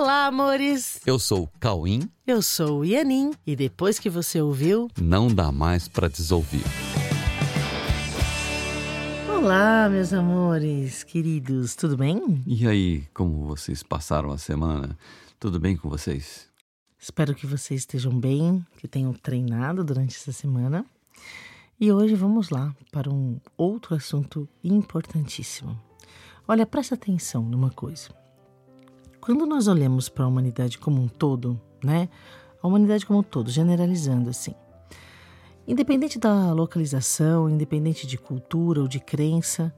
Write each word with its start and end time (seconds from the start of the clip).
Olá, 0.00 0.26
amores! 0.26 1.00
Eu 1.04 1.18
sou 1.18 1.42
o 1.42 1.48
Cauim. 1.58 2.08
Eu 2.24 2.40
sou 2.40 2.78
o 2.78 2.84
Ianin. 2.84 3.32
E 3.44 3.56
depois 3.56 3.98
que 3.98 4.08
você 4.08 4.40
ouviu, 4.40 4.88
Não 4.96 5.26
dá 5.26 5.50
mais 5.50 5.88
pra 5.88 6.06
desouvir. 6.06 6.62
Olá, 9.28 9.88
meus 9.90 10.12
amores, 10.12 11.02
queridos, 11.02 11.74
tudo 11.74 11.96
bem? 11.96 12.40
E 12.46 12.68
aí, 12.68 13.08
como 13.12 13.44
vocês 13.44 13.82
passaram 13.82 14.30
a 14.30 14.38
semana? 14.38 14.96
Tudo 15.40 15.58
bem 15.58 15.76
com 15.76 15.88
vocês? 15.88 16.46
Espero 16.96 17.34
que 17.34 17.44
vocês 17.44 17.80
estejam 17.80 18.16
bem, 18.16 18.64
que 18.76 18.86
tenham 18.86 19.12
treinado 19.12 19.82
durante 19.82 20.14
essa 20.16 20.30
semana. 20.30 20.86
E 21.80 21.90
hoje 21.90 22.14
vamos 22.14 22.50
lá 22.50 22.72
para 22.92 23.10
um 23.10 23.40
outro 23.56 23.96
assunto 23.96 24.48
importantíssimo. 24.62 25.76
Olha, 26.46 26.64
presta 26.64 26.94
atenção 26.94 27.42
numa 27.42 27.70
coisa. 27.70 28.16
Quando 29.28 29.44
nós 29.44 29.68
olhamos 29.68 30.08
para 30.08 30.24
a 30.24 30.26
humanidade 30.26 30.78
como 30.78 31.02
um 31.02 31.06
todo, 31.06 31.60
né? 31.84 32.08
A 32.62 32.66
humanidade 32.66 33.04
como 33.04 33.18
um 33.18 33.22
todo, 33.22 33.50
generalizando 33.50 34.30
assim. 34.30 34.54
Independente 35.66 36.18
da 36.18 36.50
localização, 36.54 37.46
independente 37.46 38.06
de 38.06 38.16
cultura 38.16 38.80
ou 38.80 38.88
de 38.88 38.98
crença, 38.98 39.70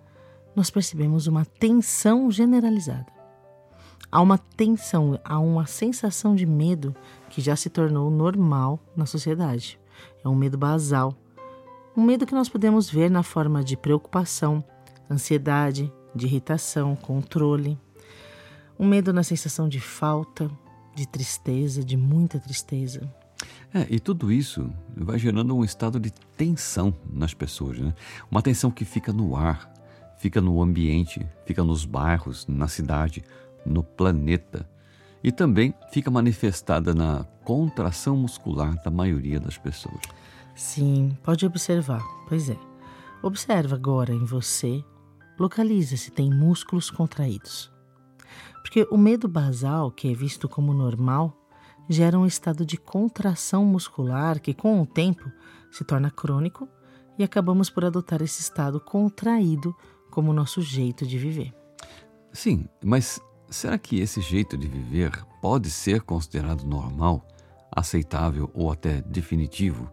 nós 0.55 0.71
percebemos 0.71 1.27
uma 1.27 1.45
tensão 1.45 2.31
generalizada. 2.31 3.09
Há 4.09 4.21
uma 4.21 4.39
tensão, 4.39 5.19
há 5.25 5.41
uma 5.41 5.67
sensação 5.67 6.37
de 6.37 6.47
medo 6.47 6.95
que 7.29 7.41
já 7.41 7.57
se 7.57 7.69
tornou 7.69 8.09
normal 8.09 8.79
na 8.95 9.05
sociedade. 9.05 9.80
É 10.25 10.29
um 10.29 10.37
medo 10.37 10.57
basal. 10.57 11.13
Um 11.97 12.05
medo 12.05 12.25
que 12.25 12.37
nós 12.37 12.49
podemos 12.49 12.89
ver 12.89 13.11
na 13.11 13.25
forma 13.25 13.65
de 13.65 13.77
preocupação, 13.77 14.63
ansiedade, 15.11 15.93
de 16.15 16.27
irritação, 16.27 16.95
controle. 16.95 17.77
Um 18.80 18.89
medo 18.89 19.12
na 19.12 19.23
sensação 19.23 19.69
de 19.69 19.79
falta, 19.79 20.51
de 20.95 21.07
tristeza, 21.07 21.84
de 21.84 21.98
muita 21.98 22.41
tristeza. 22.41 23.02
É, 23.75 23.87
e 23.91 24.01
tudo 24.01 24.32
isso 24.32 24.73
vai 24.96 25.18
gerando 25.18 25.55
um 25.55 25.63
estado 25.63 26.01
de 26.01 26.10
tensão 26.10 26.96
nas 27.13 27.35
pessoas, 27.35 27.79
né? 27.79 27.93
Uma 28.30 28.40
tensão 28.40 28.71
que 28.71 28.87
fica 28.87 29.13
no 29.13 29.37
ar, 29.37 29.71
fica 30.18 30.40
no 30.40 30.63
ambiente, 30.63 31.29
fica 31.45 31.63
nos 31.63 31.85
bairros, 31.85 32.46
na 32.46 32.68
cidade, 32.68 33.23
no 33.66 33.82
planeta. 33.85 34.66
E 35.23 35.30
também 35.30 35.74
fica 35.93 36.10
manifestada 36.10 36.95
na 36.95 37.24
contração 37.45 38.16
muscular 38.16 38.83
da 38.83 38.90
maioria 38.90 39.38
das 39.38 39.59
pessoas. 39.59 40.01
Sim, 40.55 41.15
pode 41.23 41.45
observar. 41.45 42.02
Pois 42.27 42.49
é. 42.49 42.57
Observa 43.23 43.77
agora 43.77 44.15
em 44.15 44.24
você, 44.24 44.83
localiza 45.38 45.99
se 45.99 46.10
tem 46.10 46.30
músculos 46.30 46.90
contraídos. 46.90 47.71
Porque 48.63 48.87
o 48.91 48.97
medo 48.97 49.29
basal, 49.29 49.91
que 49.91 50.11
é 50.11 50.15
visto 50.15 50.49
como 50.49 50.73
normal, 50.75 51.37
gera 51.89 52.19
um 52.19 52.27
estado 52.27 52.65
de 52.65 52.77
contração 52.77 53.65
muscular 53.65 54.41
que, 54.41 54.55
com 54.55 54.80
o 54.80 54.87
tempo, 54.87 55.30
se 55.71 55.85
torna 55.85 56.11
crônico 56.11 56.69
e 57.19 57.25
acabamos 57.25 57.69
por 57.69 57.85
adotar 57.85 58.23
esse 58.23 58.41
estado 58.41 58.80
contraído 58.80 59.75
como 60.11 60.33
nosso 60.33 60.63
jeito 60.63 61.07
de 61.07 61.19
viver. 61.19 61.55
Sim, 62.33 62.69
mas 62.85 63.21
será 63.49 63.77
que 63.77 63.99
esse 63.99 64.21
jeito 64.21 64.56
de 64.56 64.69
viver 64.69 65.25
pode 65.41 65.71
ser 65.71 66.03
considerado 66.03 66.65
normal, 66.65 67.27
aceitável 67.72 68.50
ou 68.55 68.71
até 68.71 69.03
definitivo? 69.03 69.91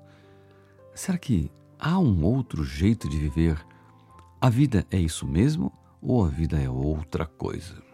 Será 0.93 1.17
que 1.17 1.51
há 1.79 1.97
um 1.97 2.23
outro 2.23 2.63
jeito 2.63 3.09
de 3.09 3.17
viver? 3.17 3.59
A 4.39 4.49
vida 4.49 4.85
é 4.91 4.99
isso 4.99 5.25
mesmo 5.25 5.71
ou 6.01 6.23
a 6.23 6.27
vida 6.27 6.61
é 6.61 6.69
outra 6.69 7.25
coisa? 7.25 7.86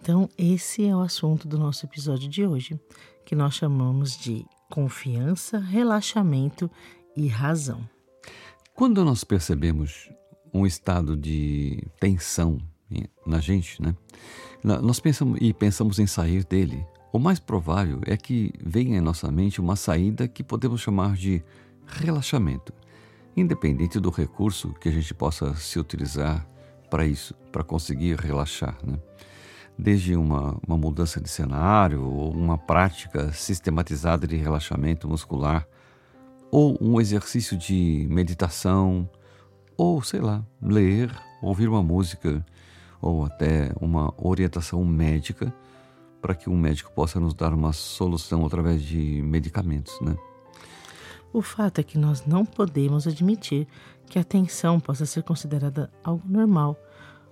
Então, 0.00 0.28
esse 0.38 0.86
é 0.86 0.96
o 0.96 1.00
assunto 1.00 1.46
do 1.46 1.58
nosso 1.58 1.84
episódio 1.84 2.28
de 2.28 2.46
hoje, 2.46 2.80
que 3.24 3.34
nós 3.34 3.54
chamamos 3.54 4.16
de 4.16 4.46
confiança, 4.70 5.58
relaxamento 5.58 6.70
e 7.14 7.28
razão. 7.28 7.86
Quando 8.74 9.04
nós 9.04 9.24
percebemos 9.24 10.10
um 10.54 10.64
estado 10.64 11.16
de 11.16 11.86
tensão 12.00 12.58
na 13.26 13.40
gente, 13.40 13.80
né? 13.82 13.94
Nós 14.64 14.98
pensamos 14.98 15.38
e 15.40 15.52
pensamos 15.52 15.98
em 15.98 16.06
sair 16.06 16.44
dele. 16.44 16.84
O 17.12 17.18
mais 17.18 17.38
provável 17.38 18.00
é 18.06 18.16
que 18.16 18.52
venha 18.64 18.96
em 18.96 19.02
nossa 19.02 19.30
mente 19.30 19.60
uma 19.60 19.76
saída 19.76 20.26
que 20.26 20.42
podemos 20.42 20.80
chamar 20.80 21.14
de 21.14 21.42
relaxamento, 21.86 22.72
independente 23.36 24.00
do 24.00 24.10
recurso 24.10 24.72
que 24.80 24.88
a 24.88 24.92
gente 24.92 25.12
possa 25.12 25.54
se 25.56 25.78
utilizar 25.78 26.46
para 26.88 27.06
isso, 27.06 27.34
para 27.52 27.62
conseguir 27.62 28.18
relaxar, 28.18 28.78
né? 28.82 28.98
Desde 29.82 30.14
uma, 30.14 30.58
uma 30.66 30.76
mudança 30.76 31.18
de 31.18 31.28
cenário 31.28 32.04
ou 32.04 32.30
uma 32.32 32.58
prática 32.58 33.32
sistematizada 33.32 34.26
de 34.26 34.36
relaxamento 34.36 35.08
muscular, 35.08 35.66
ou 36.50 36.76
um 36.82 37.00
exercício 37.00 37.56
de 37.56 38.06
meditação, 38.10 39.08
ou 39.78 40.02
sei 40.02 40.20
lá, 40.20 40.44
ler, 40.60 41.10
ouvir 41.40 41.66
uma 41.66 41.82
música, 41.82 42.44
ou 43.00 43.24
até 43.24 43.72
uma 43.80 44.12
orientação 44.18 44.84
médica 44.84 45.50
para 46.20 46.34
que 46.34 46.50
um 46.50 46.56
médico 46.58 46.92
possa 46.92 47.18
nos 47.18 47.32
dar 47.32 47.54
uma 47.54 47.72
solução 47.72 48.44
através 48.44 48.82
de 48.82 49.22
medicamentos, 49.22 49.98
né? 50.02 50.14
O 51.32 51.40
fato 51.40 51.78
é 51.80 51.82
que 51.82 51.96
nós 51.96 52.26
não 52.26 52.44
podemos 52.44 53.06
admitir 53.06 53.66
que 54.06 54.18
a 54.18 54.24
tensão 54.24 54.78
possa 54.78 55.06
ser 55.06 55.22
considerada 55.22 55.90
algo 56.04 56.28
normal, 56.28 56.76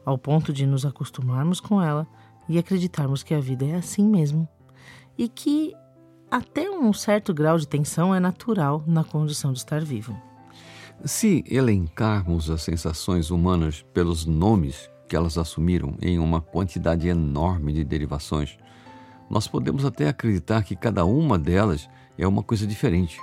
ao 0.03 0.17
ponto 0.17 0.51
de 0.51 0.65
nos 0.65 0.87
acostumarmos 0.87 1.61
com 1.61 1.83
ela 1.83 2.07
e 2.49 2.59
acreditarmos 2.59 3.23
que 3.23 3.35
a 3.35 3.41
vida 3.41 3.65
é 3.67 3.75
assim 3.75 4.07
mesmo, 4.09 4.49
e 5.17 5.29
que 5.29 5.75
até 6.31 6.71
um 6.71 6.93
certo 6.93 7.33
grau 7.35 7.59
de 7.59 7.67
tensão 7.67 8.15
é 8.15 8.21
natural 8.21 8.83
na 8.87 9.03
condição 9.05 9.53
de 9.53 9.59
estar 9.59 9.85
vivo. 9.85 10.17
Se 11.05 11.45
elencarmos 11.49 12.51
as 12.51 12.63
sensações 12.63 13.31
humanas 13.31 13.85
pelos 13.95 14.27
nomes 14.27 14.91
que 15.09 15.17
elas 15.17 15.39
assumiram 15.39 15.97
em 16.03 16.19
uma 16.19 16.41
quantidade 16.41 17.09
enorme 17.09 17.73
de 17.73 17.85
derivações, 17.85 18.59
nós 19.31 19.47
podemos 19.47 19.85
até 19.85 20.09
acreditar 20.09 20.63
que 20.63 20.77
cada 20.77 21.05
uma 21.05 21.39
delas 21.39 21.89
é 22.17 22.27
uma 22.27 22.43
coisa 22.43 22.67
diferente, 22.67 23.19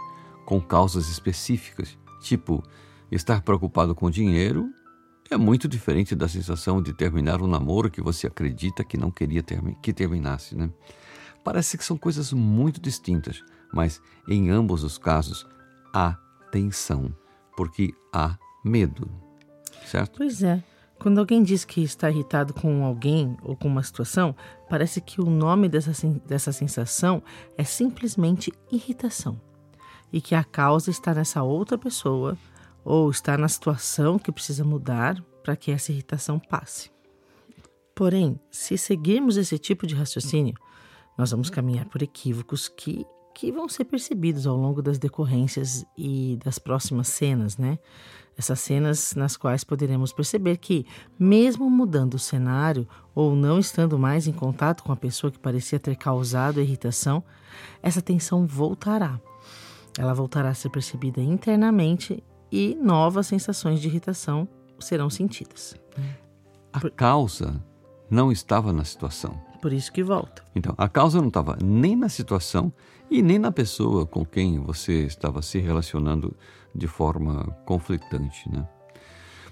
com 0.46 0.62
causas 0.62 1.09
específicas, 1.09 1.97
tipo 2.22 2.63
estar 3.12 3.42
preocupado 3.42 3.94
com 3.94 4.09
dinheiro 4.09 4.69
é 5.30 5.38
muito 5.38 5.68
diferente 5.68 6.16
da 6.16 6.28
sensação 6.28 6.81
de 6.81 6.94
terminar 6.94 7.41
um 7.41 7.47
namoro 7.47 7.90
que 7.90 8.02
você 8.02 8.28
acredita 8.28 8.84
que 8.84 8.97
não 8.97 9.09
queria 9.09 9.44
que 9.81 9.94
terminasse, 9.94 10.56
né? 10.56 10.69
Parece 11.44 11.78
que 11.78 11.86
são 11.86 11.97
coisas 11.97 12.31
muito 12.34 12.80
distintas, 12.80 13.44
mas 13.74 14.02
em 14.28 14.50
ambos 14.50 14.84
os 14.84 14.97
casos 14.97 15.47
há 15.94 16.18
tensão, 16.52 17.13
porque 17.56 17.94
há 18.13 18.38
medo, 18.63 19.09
certo? 19.86 20.18
Pois 20.18 20.41
é. 20.44 20.63
Quando 20.97 21.19
alguém 21.19 21.44
diz 21.44 21.66
que 21.66 21.84
está 21.84 22.09
irritado 22.09 22.53
com 22.53 22.86
alguém 22.86 23.36
ou 23.44 23.56
com 23.56 23.68
uma 23.68 23.84
situação, 23.84 24.36
parece 24.69 25.02
que 25.02 25.22
o 25.22 25.30
nome 25.30 25.68
dessa, 25.68 25.92
dessa 26.25 26.52
sensação 26.52 27.22
é 27.57 27.63
simplesmente 27.63 28.52
irritação. 28.72 29.40
E 30.12 30.22
que 30.22 30.34
a 30.34 30.44
causa 30.44 30.90
está 30.90 31.13
nessa 31.13 31.44
outra 31.44 31.78
pessoa 31.78 32.38
ou 32.85 33.09
está 33.09 33.35
na 33.35 33.47
situação 33.47 34.19
que 34.19 34.31
precisa 34.31 34.63
mudar 34.63 35.19
para 35.44 35.56
que 35.56 35.72
essa 35.72 35.91
irritação 35.91 36.40
passe. 36.40 36.91
Porém, 37.96 38.40
se 38.51 38.78
seguirmos 38.78 39.38
esse 39.38 39.57
tipo 39.57 39.88
de 39.88 39.96
raciocínio, 39.96 40.53
nós 41.18 41.31
vamos 41.31 41.50
caminhar 41.50 41.85
por 41.85 42.03
equívocos 42.03 42.68
que, 42.68 43.06
que 43.34 43.51
vão 43.51 43.68
ser 43.68 43.85
percebidos 43.85 44.45
ao 44.45 44.56
longo 44.56 44.81
das 44.81 45.00
decorrências 45.00 45.85
e 45.97 46.38
das 46.44 46.59
próximas 46.59 47.07
cenas, 47.07 47.57
né? 47.57 47.79
Essas 48.38 48.59
cenas 48.59 49.16
nas 49.16 49.38
quais 49.38 49.63
poderemos 49.63 50.12
perceber 50.12 50.57
que, 50.57 50.85
mesmo 51.18 51.69
mudando 51.69 52.16
o 52.16 52.19
cenário 52.19 52.85
ou 53.16 53.34
não 53.34 53.59
estando 53.59 53.97
mais 53.97 54.28
em 54.28 54.34
contato 54.34 54.84
com 54.84 54.91
a 54.91 54.97
pessoa 54.97 55.31
que 55.31 55.40
parecia 55.40 55.79
ter 55.79 55.95
causado 55.95 56.59
a 56.59 56.63
irritação, 56.63 57.24
essa 57.81 58.01
tensão 58.01 58.45
voltará. 58.45 59.21
Ela 59.98 60.13
voltará 60.13 60.50
a 60.50 60.54
ser 60.54 60.69
percebida 60.69 61.21
internamente 61.21 62.21
e 62.56 62.74
novas 62.81 63.28
sensações 63.28 63.81
de 63.81 63.90
irritação 63.90 64.48
serão 64.80 65.10
sentidas. 65.10 65.75
A 66.72 66.90
causa 66.90 67.62
não 68.10 68.31
estava 68.31 68.72
na 68.72 68.86
situação. 68.86 69.38
Por 69.62 69.74
isso 69.74 69.92
que 69.92 70.02
volta. 70.02 70.42
Então, 70.56 70.74
a 70.78 70.88
causa 70.88 71.19
não 71.19 71.28
estava 71.28 71.57
nem 71.62 71.98
na 71.98 72.07
situação 72.07 72.72
e 73.12 73.22
nem 73.22 73.38
na 73.38 73.52
pessoa 73.52 74.06
com 74.06 74.24
quem 74.24 74.57
você 74.57 75.06
estava 75.06 75.42
se 75.42 75.60
relacionando 75.60 76.34
de 76.74 76.88
forma 76.88 77.46
conflitante, 77.66 78.50
né? 78.50 78.66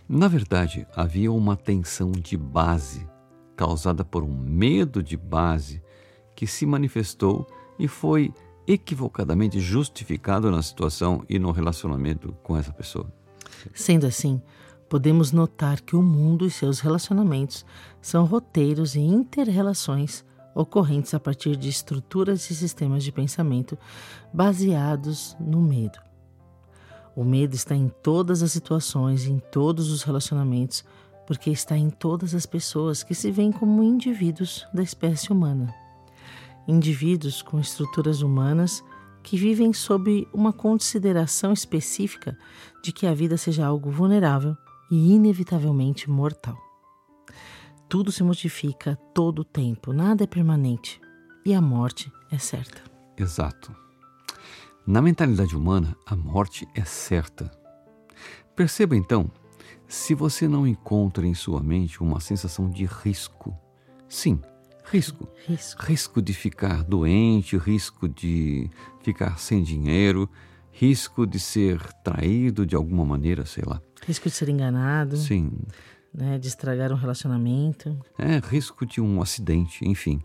Na 0.07 0.29
verdade, 0.29 0.87
havia 0.95 1.31
uma 1.31 1.57
tensão 1.57 2.09
de 2.09 2.37
base 2.37 3.05
causada 3.53 4.05
por 4.05 4.23
um 4.23 4.33
medo 4.33 5.03
de 5.03 5.17
base 5.17 5.83
que 6.35 6.47
se 6.47 6.65
manifestou 6.65 7.45
e 7.77 7.85
foi 7.85 8.33
equivocadamente 8.67 9.59
justificado 9.59 10.49
na 10.49 10.61
situação 10.61 11.23
e 11.29 11.37
no 11.37 11.51
relacionamento 11.51 12.33
com 12.43 12.55
essa 12.57 12.71
pessoa. 12.71 13.11
Sendo 13.73 14.05
assim, 14.05 14.41
podemos 14.89 15.31
notar 15.31 15.81
que 15.81 15.95
o 15.95 16.01
mundo 16.01 16.45
e 16.45 16.51
seus 16.51 16.79
relacionamentos 16.79 17.65
são 18.01 18.25
roteiros 18.25 18.95
e 18.95 18.99
interrelações 18.99 20.23
ocorrentes 20.55 21.13
a 21.13 21.19
partir 21.19 21.55
de 21.55 21.67
estruturas 21.67 22.49
e 22.49 22.55
sistemas 22.55 23.03
de 23.03 23.11
pensamento 23.11 23.77
baseados 24.31 25.35
no 25.39 25.61
medo. 25.61 25.99
O 27.15 27.23
medo 27.23 27.55
está 27.55 27.75
em 27.75 27.89
todas 28.01 28.41
as 28.41 28.51
situações, 28.51 29.25
em 29.25 29.39
todos 29.39 29.91
os 29.91 30.03
relacionamentos, 30.03 30.83
porque 31.25 31.49
está 31.49 31.77
em 31.77 31.89
todas 31.89 32.33
as 32.33 32.45
pessoas 32.45 33.03
que 33.03 33.15
se 33.15 33.31
veem 33.31 33.51
como 33.51 33.83
indivíduos 33.83 34.65
da 34.73 34.83
espécie 34.83 35.31
humana. 35.31 35.73
Indivíduos 36.67 37.41
com 37.41 37.59
estruturas 37.59 38.21
humanas 38.21 38.83
que 39.21 39.37
vivem 39.37 39.71
sob 39.71 40.27
uma 40.33 40.51
consideração 40.51 41.53
específica 41.53 42.37
de 42.83 42.91
que 42.91 43.07
a 43.07 43.13
vida 43.13 43.37
seja 43.37 43.65
algo 43.65 43.89
vulnerável 43.89 44.55
e 44.91 45.13
inevitavelmente 45.13 46.09
mortal. 46.09 46.57
Tudo 47.87 48.11
se 48.11 48.23
modifica 48.23 48.95
todo 49.13 49.39
o 49.39 49.45
tempo, 49.45 49.93
nada 49.93 50.23
é 50.23 50.27
permanente 50.27 50.99
e 51.45 51.53
a 51.53 51.61
morte 51.61 52.11
é 52.31 52.37
certa. 52.37 52.81
Exato. 53.17 53.75
Na 54.85 55.01
mentalidade 55.01 55.55
humana, 55.55 55.95
a 56.05 56.15
morte 56.15 56.67
é 56.75 56.83
certa. 56.83 57.49
Perceba 58.55 58.95
então, 58.95 59.31
se 59.87 60.13
você 60.13 60.47
não 60.47 60.67
encontra 60.67 61.25
em 61.25 61.33
sua 61.33 61.61
mente 61.61 62.01
uma 62.01 62.19
sensação 62.19 62.69
de 62.69 62.85
risco, 62.85 63.55
sim, 64.09 64.41
risco. 64.91 65.27
Risco. 65.47 65.81
Risco 65.81 66.21
de 66.21 66.33
ficar 66.33 66.83
doente, 66.83 67.57
risco 67.57 68.07
de 68.07 68.69
ficar 69.01 69.39
sem 69.39 69.63
dinheiro, 69.63 70.29
risco 70.71 71.25
de 71.25 71.39
ser 71.39 71.81
traído 72.03 72.65
de 72.65 72.75
alguma 72.75 73.05
maneira, 73.05 73.45
sei 73.45 73.63
lá. 73.65 73.81
Risco 74.05 74.29
de 74.29 74.35
ser 74.35 74.49
enganado. 74.49 75.17
Sim, 75.17 75.51
né, 76.13 76.37
de 76.37 76.47
estragar 76.47 76.91
um 76.91 76.95
relacionamento. 76.95 77.97
É 78.17 78.39
risco 78.39 78.85
de 78.85 79.01
um 79.01 79.21
acidente, 79.21 79.87
enfim, 79.87 80.21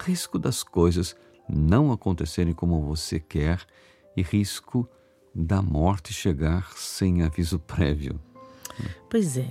risco 0.00 0.38
das 0.38 0.62
coisas 0.62 1.16
não 1.48 1.92
acontecerem 1.92 2.52
como 2.52 2.82
você 2.82 3.20
quer 3.20 3.64
e 4.16 4.22
risco 4.22 4.88
da 5.34 5.60
morte 5.60 6.12
chegar 6.12 6.72
sem 6.74 7.22
aviso 7.22 7.58
prévio. 7.66 8.20
Pois 9.10 9.36
é, 9.36 9.48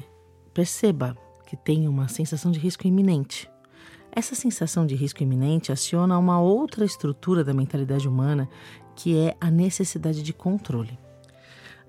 perceba 0.53 1.15
que 1.45 1.55
tem 1.55 1.87
uma 1.87 2.07
sensação 2.07 2.51
de 2.51 2.59
risco 2.59 2.87
iminente. 2.87 3.49
Essa 4.15 4.33
sensação 4.33 4.87
de 4.87 4.95
risco 4.95 5.21
iminente 5.21 5.73
aciona 5.73 6.17
uma 6.17 6.39
outra 6.39 6.85
estrutura 6.85 7.43
da 7.43 7.53
mentalidade 7.53 8.07
humana, 8.07 8.47
que 8.95 9.17
é 9.17 9.35
a 9.41 9.51
necessidade 9.51 10.23
de 10.23 10.31
controle. 10.31 10.97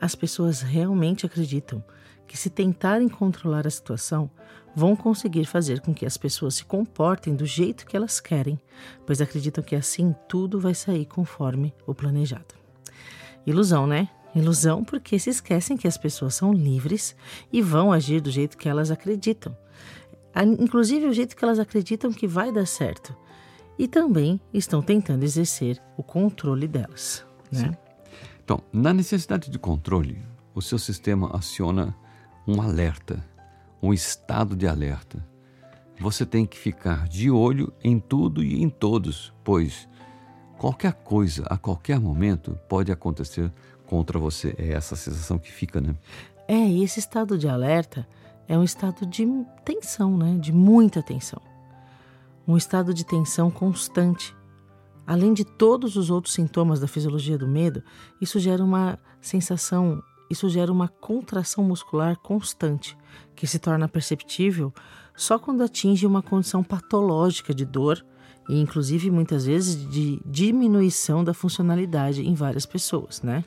As 0.01 0.17
pessoas 0.17 0.61
realmente 0.61 1.25
acreditam 1.25 1.85
que, 2.27 2.37
se 2.37 2.51
tentarem 2.51 3.09
controlar 3.09 3.65
a 3.65 3.71
situação, 3.71 4.29
vão 4.75 4.97
conseguir 4.97 5.45
fazer 5.45 5.81
com 5.81 5.95
que 5.95 6.05
as 6.05 6.17
pessoas 6.17 6.57
se 6.57 6.65
comportem 6.65 7.37
do 7.37 7.47
jeito 7.47 7.87
que 7.87 7.97
elas 7.97 8.19
querem, 8.19 8.59
pois 9.07 9.21
acreditam 9.21 9.63
que 9.63 9.77
assim 9.77 10.13
tudo 10.29 10.59
vai 10.59 10.75
sair 10.75 11.07
conforme 11.07 11.73
o 11.87 11.95
planejado. 11.95 12.57
Ilusão, 13.47 13.87
né? 13.87 14.09
Ilusão 14.35 14.85
porque 14.85 15.17
se 15.19 15.31
esquecem 15.31 15.77
que 15.77 15.87
as 15.87 15.97
pessoas 15.97 16.35
são 16.35 16.53
livres 16.53 17.15
e 17.53 17.63
vão 17.63 17.93
agir 17.93 18.21
do 18.21 18.33
jeito 18.33 18.59
que 18.59 18.69
elas 18.69 18.91
acreditam. 18.91 19.57
Inclusive 20.45 21.07
o 21.07 21.13
jeito 21.13 21.37
que 21.37 21.45
elas 21.45 21.59
acreditam 21.59 22.13
que 22.13 22.27
vai 22.27 22.53
dar 22.53 22.67
certo. 22.67 23.17
E 23.79 23.87
também 23.87 24.41
estão 24.53 24.83
tentando 24.83 25.23
exercer 25.23 25.83
o 25.97 26.03
controle 26.03 26.67
delas. 26.67 27.25
Né? 27.53 27.77
Então, 28.43 28.63
na 28.73 28.93
necessidade 28.93 29.51
de 29.51 29.59
controle, 29.59 30.19
o 30.55 30.63
seu 30.63 30.79
sistema 30.79 31.31
aciona 31.37 31.95
um 32.47 32.61
alerta, 32.63 33.23
um 33.83 33.93
estado 33.93 34.57
de 34.57 34.67
alerta. 34.67 35.27
Você 36.01 36.25
tem 36.25 36.47
que 36.47 36.57
ficar 36.57 37.09
de 37.09 37.31
olho 37.31 37.73
em 37.83 37.99
tudo 37.99 38.43
e 38.43 38.63
em 38.63 38.69
todos, 38.69 39.33
pois 39.43 39.89
qualquer 40.59 40.93
coisa, 40.93 41.45
a 41.49 41.57
qualquer 41.57 41.99
momento, 41.99 42.59
pode 42.69 42.93
acontecer 42.93 43.53
contra 43.87 44.19
você. 44.19 44.55
É 44.59 44.73
essa 44.73 44.97
sensação 44.97 45.39
que 45.39 45.51
fica, 45.51 45.81
né? 45.81 45.95
É, 46.49 46.55
e 46.55 46.83
esse 46.85 47.01
estado 47.01 47.37
de 47.37 47.49
alerta 47.49 48.07
é 48.49 48.57
um 48.57 48.63
estado 48.63 49.05
de 49.07 49.27
tensão, 49.65 50.17
né? 50.17 50.37
De 50.39 50.53
muita 50.53 51.03
tensão. 51.03 51.41
Um 52.47 52.57
estado 52.57 52.95
de 52.95 53.05
tensão 53.05 53.51
constante. 53.51 54.35
Além 55.07 55.33
de 55.33 55.45
todos 55.45 55.97
os 55.97 56.11
outros 56.11 56.35
sintomas 56.35 56.81
da 56.81 56.89
fisiologia 56.89 57.39
do 57.39 57.47
medo, 57.47 57.83
isso 58.21 58.39
gera 58.39 58.63
uma 58.65 58.99
sensação 59.21 60.03
isso 60.29 60.49
gera 60.49 60.73
uma 60.73 60.89
contração 60.89 61.63
muscular 61.63 62.17
constante, 62.19 62.97
que 63.35 63.47
se 63.47 63.61
torna 63.61 63.89
perceptível 63.89 64.75
só 65.17 65.39
quando 65.39 65.63
atinge 65.63 66.07
uma 66.07 66.23
condição 66.23 66.63
patológica 66.63 67.55
de 67.55 67.65
dor 67.65 68.05
e, 68.49 68.61
inclusive, 68.61 69.11
muitas 69.11 69.47
vezes 69.47 69.89
de 69.91 70.21
diminuição 70.27 71.25
da 71.25 71.33
funcionalidade 71.33 72.23
em 72.23 72.35
várias 72.35 72.67
pessoas, 72.67 73.23
né? 73.23 73.45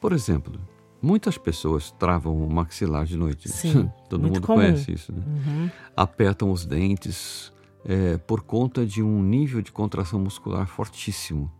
Por 0.00 0.12
exemplo, 0.12 0.60
muitas 1.06 1.38
pessoas 1.38 1.92
travam 1.92 2.36
o 2.36 2.52
maxilar 2.52 3.06
de 3.06 3.16
noite. 3.16 3.48
Sim, 3.48 3.90
Todo 4.10 4.22
mundo 4.22 4.42
comum. 4.42 4.60
conhece 4.60 4.92
isso, 4.92 5.12
né? 5.12 5.22
Uhum. 5.24 5.70
Apertam 5.96 6.50
os 6.50 6.66
dentes 6.66 7.52
é, 7.84 8.18
por 8.18 8.42
conta 8.42 8.84
de 8.84 9.02
um 9.02 9.22
nível 9.22 9.62
de 9.62 9.70
contração 9.70 10.18
muscular 10.18 10.66
fortíssimo 10.66 11.50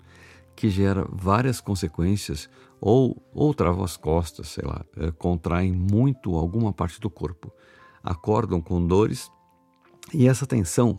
que 0.57 0.69
gera 0.69 1.07
várias 1.13 1.61
consequências, 1.61 2.49
ou, 2.81 3.23
ou 3.33 3.53
travam 3.53 3.85
as 3.85 3.97
costas, 3.97 4.49
sei 4.49 4.65
lá, 4.67 4.85
é, 4.97 5.11
contraem 5.13 5.71
muito 5.71 6.35
alguma 6.35 6.73
parte 6.73 6.99
do 6.99 7.11
corpo, 7.11 7.53
acordam 8.03 8.61
com 8.61 8.85
dores 8.85 9.31
e 10.15 10.27
essa 10.27 10.47
tensão 10.47 10.99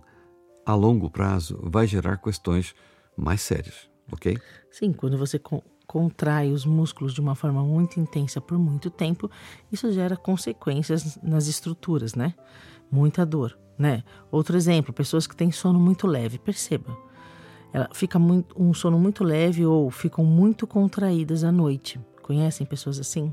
a 0.66 0.76
longo 0.76 1.10
prazo 1.10 1.60
vai 1.64 1.88
gerar 1.88 2.18
questões 2.18 2.76
mais 3.16 3.42
sérias, 3.42 3.90
ok? 4.12 4.38
Sim, 4.70 4.94
quando 4.94 5.18
você 5.18 5.40
contrai 5.88 6.51
os 6.51 6.66
músculos 6.66 7.13
de 7.13 7.22
uma 7.22 7.34
forma 7.34 7.63
muito 7.63 8.00
intensa 8.00 8.42
por 8.42 8.57
muito 8.60 8.89
tempo, 8.89 9.31
isso 9.72 9.92
gera 9.92 10.18
consequências 10.18 11.18
nas 11.24 11.48
estruturas, 11.48 12.13
né? 12.13 12.34
Muita 12.92 13.25
dor, 13.25 13.57
né? 13.78 14.04
Outro 14.30 14.57
exemplo, 14.57 14.94
pessoas 14.94 15.25
que 15.25 15.36
têm 15.36 15.51
sono 15.51 15.80
muito 15.80 16.06
leve, 16.06 16.38
perceba 16.38 17.07
ela 17.74 17.89
fica 17.94 18.18
muito, 18.18 18.60
um 18.62 18.74
sono 18.74 18.98
muito 18.98 19.24
leve 19.24 19.66
ou 19.66 19.89
ficam 19.92 20.24
muito 20.24 20.66
contraídas 20.66 21.44
à 21.44 21.51
noite. 21.51 22.00
Conhecem 22.22 22.66
pessoas 22.66 23.00
assim? 23.00 23.31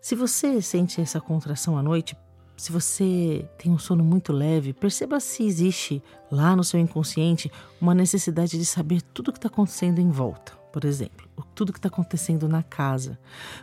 Se 0.00 0.14
você 0.14 0.60
sente 0.62 1.00
essa 1.00 1.20
contração 1.20 1.76
à 1.76 1.82
noite, 1.82 2.16
se 2.56 2.70
você 2.70 3.48
tem 3.58 3.72
um 3.72 3.78
sono 3.78 4.04
muito 4.04 4.32
leve, 4.32 4.72
perceba 4.72 5.18
se 5.18 5.44
existe 5.44 6.02
lá 6.30 6.54
no 6.54 6.62
seu 6.62 6.78
inconsciente 6.78 7.50
uma 7.80 7.94
necessidade 7.94 8.58
de 8.58 8.66
saber 8.66 9.00
tudo 9.02 9.28
o 9.28 9.32
que 9.32 9.38
está 9.38 9.48
acontecendo 9.48 9.98
em 9.98 10.10
volta. 10.10 10.59
Por 10.72 10.84
exemplo, 10.84 11.28
tudo 11.54 11.72
que 11.72 11.78
está 11.78 11.88
acontecendo 11.88 12.48
na 12.48 12.62
casa. 12.62 13.18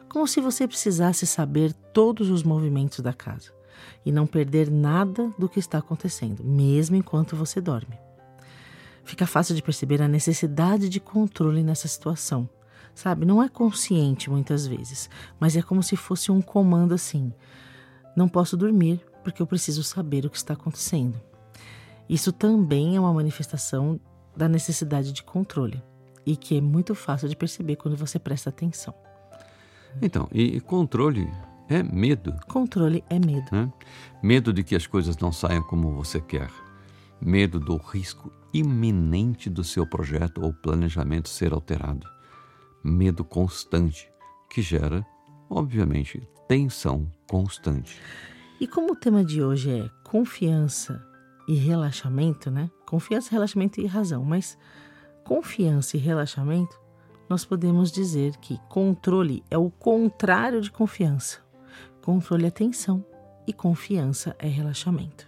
Como 0.09 0.27
se 0.27 0.41
você 0.41 0.67
precisasse 0.67 1.25
saber 1.25 1.73
todos 1.93 2.29
os 2.29 2.43
movimentos 2.43 2.99
da 2.99 3.13
casa 3.13 3.51
e 4.05 4.11
não 4.11 4.27
perder 4.27 4.69
nada 4.69 5.33
do 5.37 5.49
que 5.49 5.59
está 5.59 5.77
acontecendo, 5.77 6.43
mesmo 6.43 6.95
enquanto 6.95 7.35
você 7.35 7.59
dorme. 7.61 7.97
Fica 9.03 9.25
fácil 9.25 9.55
de 9.55 9.63
perceber 9.63 10.01
a 10.01 10.07
necessidade 10.07 10.89
de 10.89 10.99
controle 10.99 11.63
nessa 11.63 11.87
situação. 11.87 12.49
Sabe, 12.93 13.25
não 13.25 13.41
é 13.41 13.47
consciente 13.47 14.29
muitas 14.29 14.67
vezes, 14.67 15.09
mas 15.39 15.55
é 15.55 15.61
como 15.61 15.81
se 15.81 15.95
fosse 15.95 16.31
um 16.31 16.41
comando 16.41 16.93
assim: 16.93 17.31
não 18.15 18.27
posso 18.27 18.57
dormir 18.57 18.99
porque 19.23 19.41
eu 19.41 19.47
preciso 19.47 19.83
saber 19.83 20.25
o 20.25 20.29
que 20.29 20.37
está 20.37 20.53
acontecendo. 20.53 21.19
Isso 22.09 22.31
também 22.31 22.95
é 22.95 22.99
uma 22.99 23.13
manifestação 23.13 23.99
da 24.35 24.47
necessidade 24.47 25.11
de 25.11 25.23
controle 25.23 25.81
e 26.27 26.35
que 26.35 26.57
é 26.57 26.61
muito 26.61 26.93
fácil 26.93 27.29
de 27.29 27.37
perceber 27.37 27.77
quando 27.77 27.95
você 27.95 28.19
presta 28.19 28.49
atenção. 28.49 28.93
Então, 30.01 30.27
e 30.29 30.59
controle 30.59 31.25
é 31.69 31.81
medo. 31.81 32.35
Controle 32.49 33.01
é 33.09 33.17
medo. 33.17 33.47
Né? 33.49 33.71
Medo 34.21 34.51
de 34.51 34.61
que 34.61 34.75
as 34.75 34.85
coisas 34.85 35.17
não 35.17 35.31
saiam 35.31 35.63
como 35.63 35.93
você 35.93 36.19
quer. 36.19 36.51
Medo 37.21 37.61
do 37.61 37.77
risco 37.77 38.29
iminente 38.53 39.49
do 39.49 39.63
seu 39.63 39.87
projeto 39.87 40.43
ou 40.43 40.53
planejamento 40.53 41.29
ser 41.29 41.53
alterado. 41.53 42.05
Medo 42.83 43.23
constante, 43.23 44.11
que 44.49 44.61
gera, 44.61 45.05
obviamente, 45.49 46.27
tensão 46.45 47.09
constante. 47.25 47.99
E 48.59 48.67
como 48.67 48.91
o 48.91 48.95
tema 48.95 49.23
de 49.23 49.41
hoje 49.41 49.71
é 49.71 49.89
confiança 50.03 51.01
e 51.47 51.55
relaxamento, 51.55 52.51
né? 52.51 52.69
Confiança, 52.85 53.31
relaxamento 53.31 53.79
e 53.79 53.85
razão, 53.85 54.25
mas 54.25 54.57
confiança 55.27 55.97
e 55.97 55.99
relaxamento, 55.99 56.79
nós 57.27 57.43
podemos 57.43 57.91
dizer 57.91 58.37
que 58.37 58.57
controle 58.69 59.43
é 59.51 59.57
o 59.57 59.69
contrário 59.69 60.61
de 60.61 60.71
confiança. 60.71 61.39
Controle 62.01 62.45
é 62.45 62.49
tensão 62.49 63.05
e 63.45 63.51
confiança 63.51 64.33
é 64.39 64.47
relaxamento. 64.47 65.27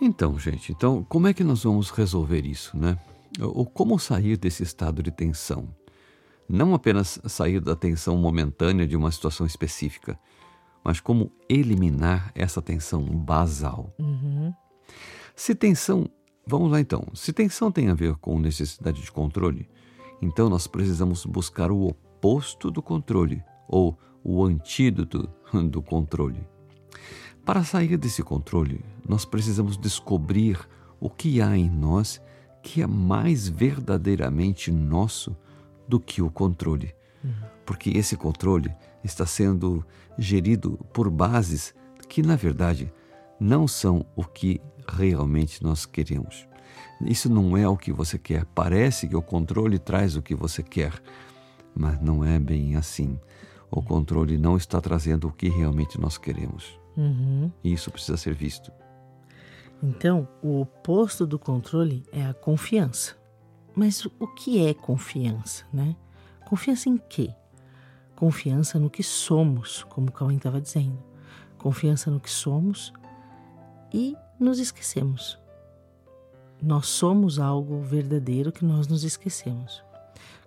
Então, 0.00 0.38
gente, 0.38 0.72
então 0.72 1.04
como 1.04 1.28
é 1.28 1.34
que 1.34 1.44
nós 1.44 1.64
vamos 1.64 1.90
resolver 1.90 2.46
isso, 2.46 2.74
né? 2.74 2.98
Ou 3.38 3.66
como 3.66 3.98
sair 3.98 4.38
desse 4.38 4.62
estado 4.62 5.02
de 5.02 5.10
tensão? 5.10 5.68
Não 6.48 6.72
apenas 6.72 7.20
sair 7.26 7.60
da 7.60 7.76
tensão 7.76 8.16
momentânea 8.16 8.86
de 8.86 8.96
uma 8.96 9.10
situação 9.10 9.44
específica, 9.44 10.18
mas 10.82 11.00
como 11.00 11.30
eliminar 11.50 12.32
essa 12.34 12.62
tensão 12.62 13.02
basal. 13.04 13.94
Uhum. 13.98 14.54
Se 15.36 15.54
tensão 15.54 16.10
vamos 16.48 16.70
lá 16.70 16.80
então. 16.80 17.04
Se 17.14 17.32
tensão 17.32 17.70
tem 17.70 17.88
a 17.88 17.94
ver 17.94 18.16
com 18.16 18.38
necessidade 18.40 19.02
de 19.02 19.12
controle, 19.12 19.68
então 20.20 20.48
nós 20.48 20.66
precisamos 20.66 21.24
buscar 21.24 21.70
o 21.70 21.86
oposto 21.86 22.70
do 22.70 22.82
controle, 22.82 23.42
ou 23.68 23.96
o 24.24 24.44
antídoto 24.44 25.28
do 25.70 25.82
controle. 25.82 26.40
Para 27.44 27.62
sair 27.62 27.96
desse 27.96 28.22
controle, 28.22 28.84
nós 29.06 29.24
precisamos 29.24 29.76
descobrir 29.76 30.58
o 31.00 31.08
que 31.08 31.40
há 31.40 31.56
em 31.56 31.70
nós 31.70 32.20
que 32.62 32.82
é 32.82 32.86
mais 32.86 33.48
verdadeiramente 33.48 34.70
nosso 34.70 35.36
do 35.86 36.00
que 36.00 36.20
o 36.20 36.30
controle. 36.30 36.94
Uhum. 37.22 37.32
Porque 37.64 37.90
esse 37.90 38.16
controle 38.16 38.74
está 39.02 39.24
sendo 39.24 39.84
gerido 40.18 40.78
por 40.92 41.08
bases 41.08 41.74
que, 42.08 42.22
na 42.22 42.36
verdade, 42.36 42.92
não 43.38 43.68
são 43.68 44.04
o 44.16 44.24
que 44.24 44.60
realmente 44.88 45.62
nós 45.62 45.86
queremos. 45.86 46.46
Isso 47.00 47.28
não 47.28 47.56
é 47.56 47.68
o 47.68 47.76
que 47.76 47.92
você 47.92 48.18
quer. 48.18 48.44
Parece 48.46 49.08
que 49.08 49.16
o 49.16 49.22
controle 49.22 49.78
traz 49.78 50.16
o 50.16 50.22
que 50.22 50.34
você 50.34 50.62
quer, 50.62 50.92
mas 51.74 52.00
não 52.00 52.24
é 52.24 52.38
bem 52.38 52.76
assim. 52.76 53.18
O 53.70 53.82
controle 53.82 54.36
não 54.36 54.56
está 54.56 54.80
trazendo 54.80 55.28
o 55.28 55.32
que 55.32 55.48
realmente 55.48 56.00
nós 56.00 56.18
queremos. 56.18 56.78
Uhum. 56.96 57.50
Isso 57.62 57.90
precisa 57.90 58.16
ser 58.16 58.34
visto. 58.34 58.72
Então, 59.82 60.26
o 60.42 60.60
oposto 60.60 61.26
do 61.26 61.38
controle 61.38 62.02
é 62.10 62.26
a 62.26 62.34
confiança. 62.34 63.16
Mas 63.76 64.04
o 64.04 64.26
que 64.26 64.66
é 64.66 64.74
confiança, 64.74 65.64
né? 65.72 65.94
Confiança 66.44 66.88
em 66.88 66.96
quê? 66.96 67.32
Confiança 68.16 68.78
no 68.80 68.90
que 68.90 69.04
somos, 69.04 69.84
como 69.84 70.08
o 70.08 70.12
Cauã 70.12 70.34
estava 70.34 70.60
dizendo. 70.60 70.98
Confiança 71.58 72.10
no 72.10 72.18
que 72.18 72.30
somos 72.30 72.92
e 73.92 74.16
nos 74.38 74.58
esquecemos. 74.58 75.38
Nós 76.62 76.86
somos 76.86 77.38
algo 77.38 77.80
verdadeiro 77.82 78.52
que 78.52 78.64
nós 78.64 78.86
nos 78.86 79.04
esquecemos. 79.04 79.82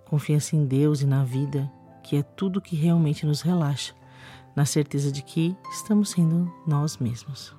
Confiança 0.06 0.56
em 0.56 0.66
Deus 0.66 1.02
e 1.02 1.06
na 1.06 1.24
vida, 1.24 1.72
que 2.04 2.18
é 2.18 2.24
tudo 2.24 2.62
que 2.62 2.76
realmente 2.76 3.26
nos 3.26 3.42
relaxa, 3.42 3.94
na 4.56 4.66
certeza 4.66 5.12
de 5.12 5.22
que 5.22 5.56
estamos 5.72 6.10
sendo 6.10 6.52
nós 6.68 6.98
mesmos. 6.98 7.56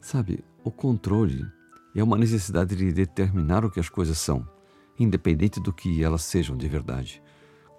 Sabe, 0.00 0.44
o 0.64 0.70
controle 0.70 1.44
é 1.94 2.02
uma 2.02 2.16
necessidade 2.16 2.76
de 2.76 2.92
determinar 2.92 3.64
o 3.64 3.70
que 3.70 3.80
as 3.80 3.88
coisas 3.88 4.18
são, 4.18 4.48
independente 4.98 5.60
do 5.60 5.72
que 5.72 6.02
elas 6.02 6.22
sejam 6.22 6.56
de 6.56 6.68
verdade, 6.68 7.22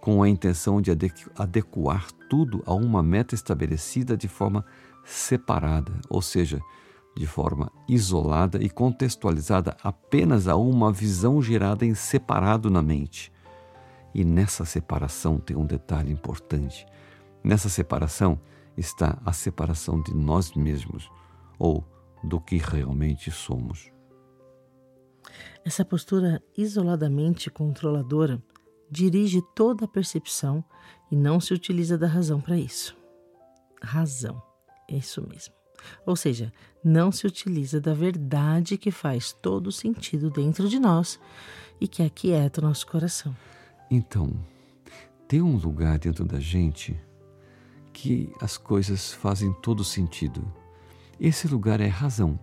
com 0.02 0.22
a 0.22 0.30
intenção 0.30 0.82
de 0.82 0.92
adequar 1.36 2.12
tudo 2.30 2.62
a 2.66 2.74
uma 2.74 3.02
meta 3.02 3.36
estabelecida 3.36 4.16
de 4.16 4.28
forma 4.28 4.64
separada, 5.04 5.92
ou 6.10 6.22
seja, 6.22 6.62
de 7.20 7.28
forma 7.28 7.70
isolada 7.86 8.64
e 8.64 8.70
contextualizada 8.70 9.76
apenas 9.84 10.48
a 10.48 10.56
uma 10.56 10.90
visão 10.90 11.42
gerada 11.42 11.86
em 11.86 11.94
separado 11.94 12.70
na 12.70 12.82
mente. 12.82 13.30
E 14.16 14.24
nessa 14.24 14.64
separação 14.64 15.38
tem 15.38 15.58
um 15.58 15.66
detalhe 15.66 16.14
importante. 16.14 16.86
Nessa 17.44 17.68
separação 17.68 18.40
está 18.78 19.22
a 19.26 19.34
separação 19.34 20.02
de 20.02 20.16
nós 20.16 20.54
mesmos, 20.54 21.12
ou 21.60 21.84
do 22.24 22.40
que 22.40 22.56
realmente 22.56 23.30
somos. 23.30 23.92
Essa 25.66 25.84
postura 25.84 26.42
isoladamente 26.58 27.50
controladora 27.50 28.42
dirige 28.90 29.42
toda 29.54 29.84
a 29.84 29.90
percepção 29.90 30.64
e 31.12 31.18
não 31.18 31.42
se 31.42 31.54
utiliza 31.54 31.98
da 31.98 32.08
razão 32.08 32.40
para 32.40 32.58
isso. 32.58 32.96
Razão, 33.84 34.42
é 34.90 34.96
isso 34.96 35.22
mesmo. 35.28 35.59
Ou 36.06 36.16
seja, 36.16 36.52
não 36.84 37.12
se 37.12 37.28
utiliza 37.28 37.80
da 37.80 37.94
verdade 37.94 38.78
que 38.78 38.92
faz 38.92 39.34
todo 39.34 39.72
sentido 39.72 40.30
dentro 40.30 40.68
de 40.68 40.80
nós 40.80 41.20
e 41.80 41.88
que 41.88 42.04
aquieta 42.04 42.62
o 42.62 42.64
nosso 42.64 42.88
coração. 42.88 43.36
Então, 43.90 44.32
tem 45.28 45.42
um 45.42 45.58
lugar 45.58 45.98
dentro 46.00 46.26
da 46.26 46.40
gente 46.40 47.00
que 47.94 48.32
as 48.42 48.58
coisas 48.58 49.12
fazem 49.12 49.54
todo 49.62 49.84
sentido. 49.84 50.42
Esse 51.20 51.48
lugar 51.48 51.82
é 51.82 51.88
razão. 51.88 52.40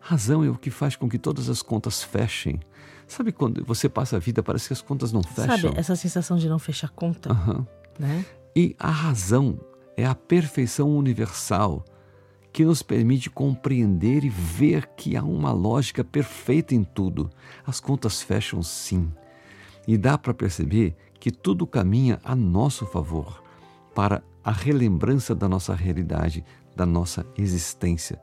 Razão 0.00 0.42
é 0.42 0.48
o 0.48 0.56
que 0.56 0.70
faz 0.70 0.96
com 0.96 1.08
que 1.08 1.18
todas 1.18 1.48
as 1.48 1.60
contas 1.60 2.02
fechem. 2.02 2.60
Sabe 3.06 3.30
quando 3.30 3.64
você 3.64 3.88
passa 3.88 4.16
a 4.16 4.18
vida, 4.18 4.42
parece 4.42 4.68
que 4.68 4.72
as 4.72 4.82
contas 4.82 5.12
não 5.12 5.22
fecham? 5.22 5.70
Sabe 5.70 5.78
essa 5.78 5.94
sensação 5.94 6.36
de 6.36 6.48
não 6.48 6.58
fechar 6.58 6.88
conta? 6.90 7.32
Uhum. 7.32 7.66
Né? 7.98 8.24
E 8.54 8.74
a 8.78 8.90
razão 8.90 9.60
é 9.96 10.06
a 10.06 10.14
perfeição 10.14 10.96
universal 10.96 11.84
que 12.56 12.64
nos 12.64 12.82
permite 12.82 13.28
compreender 13.28 14.24
e 14.24 14.30
ver 14.30 14.86
que 14.96 15.14
há 15.14 15.22
uma 15.22 15.52
lógica 15.52 16.02
perfeita 16.02 16.74
em 16.74 16.82
tudo. 16.82 17.30
As 17.66 17.80
contas 17.80 18.22
fecham 18.22 18.62
sim. 18.62 19.12
E 19.86 19.98
dá 19.98 20.16
para 20.16 20.32
perceber 20.32 20.96
que 21.20 21.30
tudo 21.30 21.66
caminha 21.66 22.18
a 22.24 22.34
nosso 22.34 22.86
favor, 22.86 23.44
para 23.94 24.22
a 24.42 24.50
relembrança 24.50 25.34
da 25.34 25.46
nossa 25.46 25.74
realidade, 25.74 26.42
da 26.74 26.86
nossa 26.86 27.26
existência, 27.36 28.18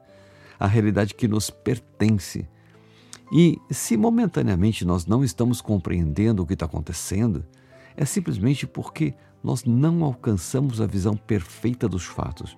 a 0.60 0.66
realidade 0.66 1.14
que 1.14 1.28
nos 1.28 1.52
pertence. 1.52 2.50
E 3.32 3.60
se 3.70 3.96
momentaneamente 3.96 4.84
nós 4.84 5.06
não 5.06 5.24
estamos 5.24 5.62
compreendendo 5.62 6.42
o 6.42 6.48
que 6.48 6.56
está 6.56 6.66
acontecendo, 6.66 7.46
é 7.96 8.04
simplesmente 8.04 8.66
porque 8.66 9.14
nós 9.44 9.64
não 9.64 10.04
alcançamos 10.04 10.82
a 10.82 10.88
visão 10.88 11.16
perfeita 11.16 11.88
dos 11.88 12.04
fatos. 12.04 12.58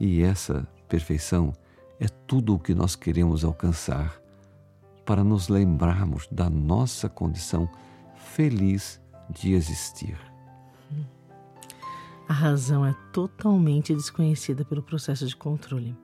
E 0.00 0.22
essa 0.22 0.66
perfeição 0.88 1.52
é 2.00 2.08
tudo 2.08 2.54
o 2.54 2.58
que 2.58 2.74
nós 2.74 2.96
queremos 2.96 3.44
alcançar 3.44 4.20
para 5.04 5.22
nos 5.22 5.48
lembrarmos 5.48 6.26
da 6.30 6.48
nossa 6.48 7.08
condição 7.08 7.68
feliz 8.16 9.00
de 9.30 9.52
existir. 9.52 10.18
A 12.28 12.32
razão 12.32 12.84
é 12.84 12.94
totalmente 13.12 13.94
desconhecida 13.94 14.64
pelo 14.64 14.82
processo 14.82 15.26
de 15.26 15.34
controle. 15.34 15.96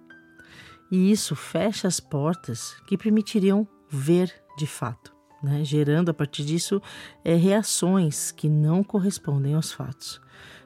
E 0.91 1.11
isso 1.11 1.35
fecha 1.35 1.89
as 1.89 2.01
portas 2.01 2.75
que 2.87 2.97
permitiriam 2.97 3.67
ver 3.91 4.33
de 4.57 4.67
fato, 4.67 5.15
né? 5.43 5.65
gerando 5.65 6.11
a 6.11 6.15
partir 6.15 6.45
disso 6.45 6.81
é, 7.25 7.35
reações 7.35 8.31
que 8.31 8.49
não 8.49 8.83
correspondem 8.83 9.55
aos 9.55 9.73
fatos 9.73 10.21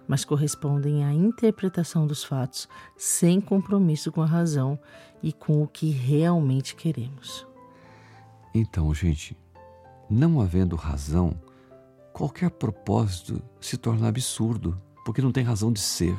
mas 0.08 0.24
correspondem 0.24 1.04
à 1.04 1.12
interpretação 1.12 2.06
dos 2.06 2.24
fatos 2.24 2.66
sem 2.96 3.40
compromisso 3.40 4.10
com 4.10 4.22
a 4.22 4.26
razão 4.26 4.78
e 5.22 5.32
com 5.32 5.62
o 5.62 5.68
que 5.68 5.90
realmente 5.90 6.74
queremos. 6.74 7.46
Então, 8.54 8.92
gente, 8.94 9.36
não 10.08 10.40
havendo 10.40 10.74
razão, 10.74 11.38
qualquer 12.12 12.50
propósito 12.50 13.42
se 13.60 13.76
torna 13.76 14.08
absurdo, 14.08 14.80
porque 15.04 15.20
não 15.20 15.30
tem 15.30 15.44
razão 15.44 15.70
de 15.70 15.80
ser, 15.80 16.16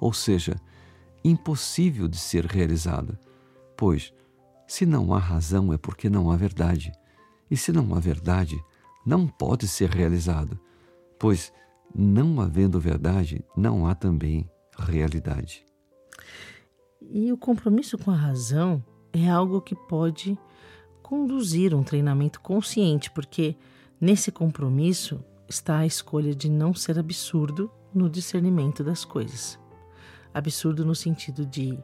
ou 0.00 0.12
seja, 0.12 0.60
impossível 1.24 2.08
de 2.08 2.18
ser 2.18 2.44
realizado, 2.44 3.16
pois 3.76 4.12
se 4.66 4.84
não 4.84 5.14
há 5.14 5.18
razão 5.18 5.72
é 5.72 5.78
porque 5.78 6.10
não 6.10 6.30
há 6.30 6.36
verdade, 6.36 6.92
e 7.50 7.56
se 7.56 7.70
não 7.70 7.94
há 7.94 8.00
verdade, 8.00 8.62
não 9.06 9.26
pode 9.26 9.68
ser 9.68 9.90
realizado, 9.90 10.58
pois 11.18 11.52
não 11.94 12.40
havendo 12.40 12.80
verdade, 12.80 13.44
não 13.56 13.86
há 13.86 13.94
também 13.94 14.48
realidade. 14.76 15.64
E 17.00 17.32
o 17.32 17.36
compromisso 17.36 17.96
com 17.98 18.10
a 18.10 18.16
razão 18.16 18.82
é 19.12 19.28
algo 19.28 19.60
que 19.60 19.74
pode 19.74 20.36
conduzir 21.02 21.74
um 21.74 21.82
treinamento 21.82 22.40
consciente, 22.40 23.10
porque 23.10 23.56
nesse 24.00 24.32
compromisso 24.32 25.22
está 25.48 25.78
a 25.78 25.86
escolha 25.86 26.34
de 26.34 26.50
não 26.50 26.74
ser 26.74 26.98
absurdo 26.98 27.70
no 27.94 28.08
discernimento 28.08 28.82
das 28.82 29.04
coisas. 29.04 29.58
Absurdo 30.32 30.84
no 30.84 30.94
sentido 30.94 31.46
de 31.46 31.78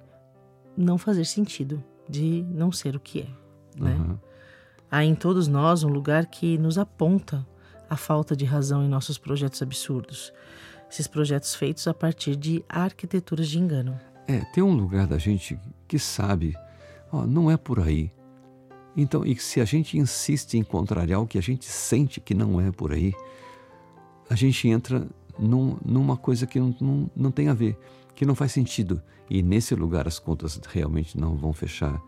não 0.76 0.98
fazer 0.98 1.24
sentido, 1.24 1.82
de 2.08 2.42
não 2.50 2.72
ser 2.72 2.96
o 2.96 3.00
que 3.00 3.20
é. 3.20 3.28
Né? 3.78 3.94
Uhum. 3.94 4.18
Há 4.90 5.04
em 5.04 5.14
todos 5.14 5.46
nós 5.46 5.84
um 5.84 5.88
lugar 5.88 6.26
que 6.26 6.58
nos 6.58 6.78
aponta 6.78 7.46
a 7.90 7.97
falta 7.97 8.37
de 8.37 8.44
razão 8.44 8.85
em 8.85 8.88
nossos 8.88 9.18
projetos 9.18 9.61
absurdos. 9.61 10.32
Esses 10.88 11.09
projetos 11.09 11.56
feitos 11.56 11.88
a 11.88 11.92
partir 11.92 12.37
de 12.37 12.64
arquiteturas 12.68 13.49
de 13.49 13.59
engano. 13.59 13.99
É, 14.28 14.40
tem 14.52 14.62
um 14.62 14.75
lugar 14.75 15.09
da 15.09 15.18
gente 15.18 15.59
que 15.88 15.99
sabe, 15.99 16.54
ó, 17.12 17.26
não 17.26 17.50
é 17.50 17.56
por 17.56 17.80
aí. 17.80 18.12
Então, 18.97 19.25
e 19.25 19.37
se 19.37 19.61
a 19.61 19.64
gente 19.64 19.99
insiste 19.99 20.54
em 20.54 20.62
contrariar 20.62 21.20
o 21.20 21.26
que 21.26 21.37
a 21.37 21.42
gente 21.42 21.64
sente 21.64 22.20
que 22.20 22.32
não 22.32 22.61
é 22.61 22.70
por 22.70 22.92
aí, 22.92 23.12
a 24.28 24.37
gente 24.37 24.68
entra 24.68 25.06
num, 25.37 25.76
numa 25.85 26.16
coisa 26.16 26.47
que 26.47 26.61
não, 26.61 26.75
não, 26.80 27.11
não 27.16 27.30
tem 27.32 27.49
a 27.49 27.54
ver, 27.54 27.76
que 28.14 28.25
não 28.25 28.35
faz 28.37 28.52
sentido. 28.52 29.02
E 29.28 29.42
nesse 29.42 29.75
lugar 29.75 30.06
as 30.06 30.18
contas 30.18 30.61
realmente 30.73 31.18
não 31.18 31.37
vão 31.37 31.52
fechar, 31.52 32.00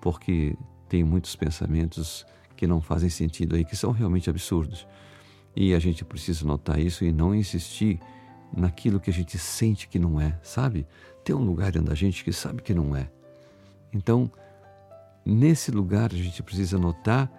porque 0.00 0.56
tem 0.88 1.02
muitos 1.02 1.34
pensamentos 1.34 2.26
que 2.56 2.66
não 2.66 2.80
fazem 2.80 3.10
sentido 3.10 3.56
aí, 3.56 3.64
que 3.64 3.76
são 3.76 3.90
realmente 3.90 4.28
absurdos. 4.28 4.86
E 5.56 5.74
a 5.74 5.78
gente 5.78 6.04
precisa 6.04 6.44
notar 6.44 6.78
isso 6.78 7.04
e 7.04 7.12
não 7.12 7.34
insistir 7.34 8.00
naquilo 8.56 9.00
que 9.00 9.10
a 9.10 9.12
gente 9.12 9.38
sente 9.38 9.88
que 9.88 9.98
não 9.98 10.20
é, 10.20 10.38
sabe? 10.42 10.86
Tem 11.24 11.34
um 11.34 11.44
lugar 11.44 11.72
dentro 11.72 11.88
da 11.88 11.94
gente 11.94 12.24
que 12.24 12.32
sabe 12.32 12.62
que 12.62 12.74
não 12.74 12.94
é. 12.94 13.10
Então, 13.92 14.30
nesse 15.24 15.70
lugar 15.70 16.12
a 16.12 16.16
gente 16.16 16.42
precisa 16.42 16.78
notar 16.78 17.30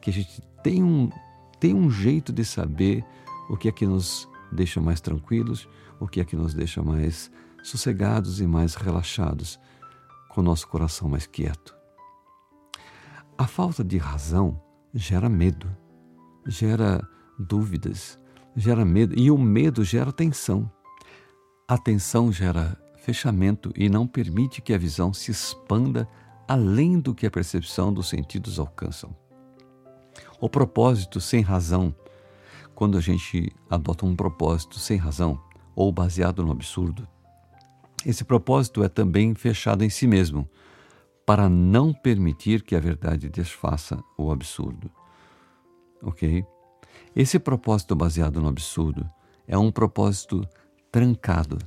que 0.00 0.10
a 0.10 0.12
gente 0.12 0.40
tem 0.62 0.82
um, 0.82 1.10
tem 1.58 1.74
um 1.74 1.90
jeito 1.90 2.32
de 2.32 2.44
saber 2.44 3.04
o 3.48 3.56
que 3.56 3.68
é 3.68 3.72
que 3.72 3.86
nos 3.86 4.28
deixa 4.50 4.80
mais 4.80 5.00
tranquilos, 5.00 5.68
o 5.98 6.06
que 6.06 6.20
é 6.20 6.24
que 6.24 6.36
nos 6.36 6.54
deixa 6.54 6.82
mais 6.82 7.30
sossegados 7.62 8.40
e 8.40 8.46
mais 8.46 8.74
relaxados, 8.74 9.58
com 10.28 10.40
o 10.40 10.44
nosso 10.44 10.66
coração 10.68 11.08
mais 11.08 11.26
quieto. 11.26 11.76
A 13.36 13.46
falta 13.46 13.82
de 13.82 13.98
razão 13.98 14.60
gera 14.94 15.28
medo, 15.28 15.68
gera 16.46 17.06
dúvidas, 17.38 18.18
gera 18.56 18.84
medo 18.84 19.18
e 19.18 19.30
o 19.30 19.38
medo 19.38 19.84
gera 19.84 20.12
tensão. 20.12 20.70
A 21.66 21.78
tensão 21.78 22.32
gera 22.32 22.76
fechamento 22.98 23.72
e 23.76 23.88
não 23.88 24.06
permite 24.06 24.60
que 24.60 24.72
a 24.72 24.78
visão 24.78 25.12
se 25.12 25.30
expanda 25.30 26.08
além 26.46 26.98
do 26.98 27.14
que 27.14 27.26
a 27.26 27.30
percepção 27.30 27.92
dos 27.92 28.08
sentidos 28.08 28.58
alcançam. 28.58 29.14
O 30.40 30.48
propósito 30.48 31.20
sem 31.20 31.40
razão, 31.40 31.94
quando 32.74 32.98
a 32.98 33.00
gente 33.00 33.50
adota 33.70 34.04
um 34.04 34.14
propósito 34.14 34.78
sem 34.78 34.96
razão 34.96 35.40
ou 35.74 35.90
baseado 35.90 36.44
no 36.44 36.52
absurdo, 36.52 37.08
esse 38.04 38.24
propósito 38.24 38.82
é 38.82 38.88
também 38.88 39.34
fechado 39.34 39.84
em 39.84 39.90
si 39.90 40.06
mesmo, 40.06 40.48
para 41.24 41.48
não 41.48 41.92
permitir 41.92 42.62
que 42.62 42.74
a 42.74 42.80
verdade 42.80 43.28
desfaça 43.28 44.02
o 44.18 44.32
absurdo. 44.32 44.90
Ok? 46.02 46.44
Esse 47.14 47.38
propósito 47.38 47.94
baseado 47.94 48.40
no 48.40 48.48
absurdo 48.48 49.08
é 49.46 49.56
um 49.58 49.70
propósito 49.70 50.48
trancado, 50.90 51.58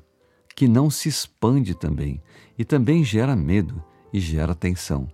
que 0.56 0.68
não 0.68 0.90
se 0.90 1.08
expande 1.08 1.76
também 1.76 2.22
e 2.58 2.66
também 2.66 3.04
gera 3.04 3.36
medo 3.36 3.84
e 4.12 4.20
gera 4.20 4.56
tensão, 4.56 5.08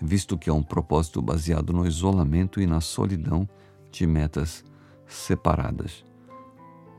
visto 0.00 0.38
que 0.38 0.48
é 0.48 0.52
um 0.52 0.62
propósito 0.62 1.20
baseado 1.20 1.72
no 1.72 1.86
isolamento 1.86 2.60
e 2.60 2.66
na 2.66 2.80
solidão 2.80 3.46
de 3.90 4.06
metas 4.06 4.64
separadas. 5.06 6.04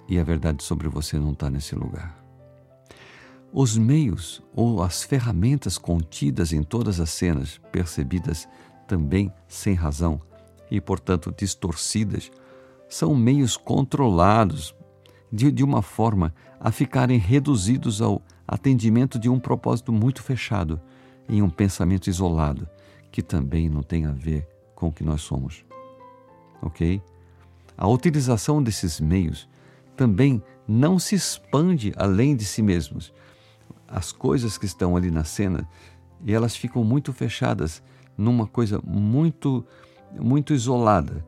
E 0.07 0.19
a 0.19 0.24
verdade 0.24 0.63
sobre 0.63 0.88
você 0.88 1.17
não 1.17 1.31
está 1.31 1.50
nesse 1.50 1.74
lugar. 1.74 2.15
Os 3.51 3.77
meios 3.77 4.43
ou 4.53 4.84
as 4.84 5.03
ferramentas 5.03 5.77
contidas 5.77 6.53
em 6.53 6.62
todas 6.62 7.00
as 7.00 7.10
cenas, 7.10 7.60
percebidas 7.72 8.48
também 8.88 9.34
sem 9.48 9.74
razão 9.74 10.22
e, 10.69 10.79
portanto, 10.79 11.34
distorcidas, 11.36 12.29
são 12.88 13.15
meios 13.15 13.58
controlados 13.58 14.75
de, 15.32 15.51
de 15.51 15.63
uma 15.63 15.82
forma 15.82 16.34
a 16.60 16.72
ficarem 16.72 17.17
reduzidos 17.17 18.01
ao 18.01 18.22
atendimento 18.48 19.20
de 19.20 19.29
um 19.29 19.39
propósito 19.39 19.91
muito 19.91 20.24
fechado, 20.24 20.79
em 21.27 21.41
um 21.41 21.50
pensamento 21.50 22.08
isolado, 22.08 22.67
que 23.12 23.22
também 23.22 23.67
não 23.70 23.84
tem 23.84 24.06
a 24.06 24.12
ver 24.12 24.48
com 24.74 24.88
o 24.88 24.91
que 24.91 25.03
nós 25.03 25.22
somos. 25.22 25.65
Ok? 26.62 27.01
A 27.77 27.88
utilização 27.88 28.63
desses 28.63 29.00
meios 29.00 29.48
também 29.96 30.41
não 30.67 30.98
se 30.98 31.15
expande 31.15 31.94
além 31.98 32.36
de 32.36 32.46
si 32.46 32.62
mesmos, 32.62 33.13
as 33.88 34.12
coisas 34.12 34.58
que 34.58 34.65
estão 34.65 34.96
ali 34.96 35.10
na 35.10 35.24
cena 35.24 35.67
elas 36.25 36.56
ficam 36.56 36.84
muito 36.84 37.13
fechadas 37.13 37.84
numa 38.17 38.48
coisa 38.48 38.82
muito 38.84 39.65
muito 40.20 40.53
isolada. 40.53 41.25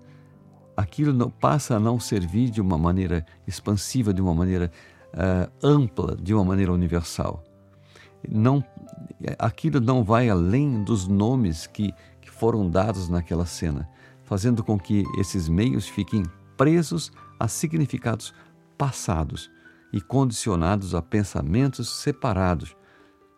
Aquilo 0.79 1.11
não, 1.11 1.29
passa 1.29 1.75
a 1.75 1.79
não 1.79 1.99
servir 1.99 2.49
de 2.49 2.61
uma 2.61 2.77
maneira 2.77 3.25
expansiva, 3.45 4.13
de 4.13 4.21
uma 4.21 4.33
maneira 4.33 4.71
uh, 5.07 5.51
ampla, 5.61 6.15
de 6.15 6.33
uma 6.33 6.45
maneira 6.45 6.71
universal. 6.71 7.43
Não, 8.25 8.63
aquilo 9.37 9.81
não 9.81 10.05
vai 10.05 10.29
além 10.29 10.81
dos 10.81 11.05
nomes 11.05 11.67
que, 11.67 11.93
que 12.21 12.31
foram 12.31 12.69
dados 12.69 13.09
naquela 13.09 13.45
cena, 13.45 13.89
fazendo 14.23 14.63
com 14.63 14.79
que 14.79 15.03
esses 15.19 15.49
meios 15.49 15.85
fiquem 15.85 16.23
presos 16.55 17.11
a 17.37 17.49
significados 17.49 18.33
passados 18.77 19.51
e 19.91 19.99
condicionados 19.99 20.95
a 20.95 21.01
pensamentos 21.01 21.89
separados, 21.89 22.73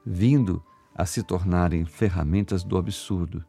vindo 0.05 0.63
a 0.93 1.07
se 1.07 1.23
tornarem 1.23 1.85
ferramentas 1.85 2.63
do 2.63 2.77
absurdo. 2.77 3.43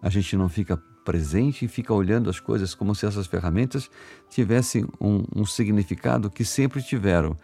A 0.00 0.08
gente 0.08 0.36
não 0.36 0.48
fica 0.48 0.80
presente 1.10 1.64
e 1.64 1.68
fica 1.68 1.92
olhando 1.92 2.30
as 2.30 2.38
coisas 2.38 2.72
como 2.72 2.94
se 2.94 3.04
essas 3.04 3.26
ferramentas 3.26 3.90
tivessem 4.28 4.86
um, 5.00 5.24
um 5.34 5.44
significado 5.44 6.30
que 6.30 6.44
sempre 6.44 6.80
tiveram, 6.80 7.36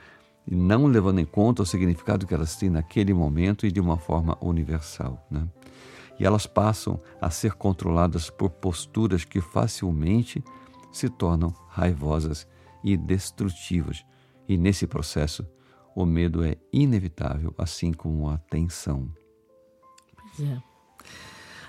e 0.46 0.54
não 0.54 0.86
levando 0.86 1.18
em 1.18 1.24
conta 1.24 1.62
o 1.62 1.66
significado 1.66 2.24
que 2.24 2.32
elas 2.32 2.54
têm 2.54 2.70
naquele 2.70 3.12
momento 3.12 3.66
e 3.66 3.72
de 3.72 3.80
uma 3.80 3.96
forma 3.96 4.38
universal. 4.40 5.26
Né? 5.28 5.48
E 6.20 6.24
elas 6.24 6.46
passam 6.46 7.00
a 7.20 7.28
ser 7.28 7.54
controladas 7.54 8.30
por 8.30 8.50
posturas 8.50 9.24
que 9.24 9.40
facilmente 9.40 10.44
se 10.92 11.08
tornam 11.08 11.52
raivosas 11.68 12.46
e 12.84 12.96
destrutivas 12.96 14.04
e 14.48 14.56
nesse 14.56 14.86
processo, 14.86 15.44
o 15.92 16.06
medo 16.06 16.44
é 16.44 16.56
inevitável, 16.72 17.52
assim 17.58 17.92
como 17.92 18.28
a 18.28 18.38
tensão. 18.38 19.10
Pois 20.14 20.48
é. 20.48 20.75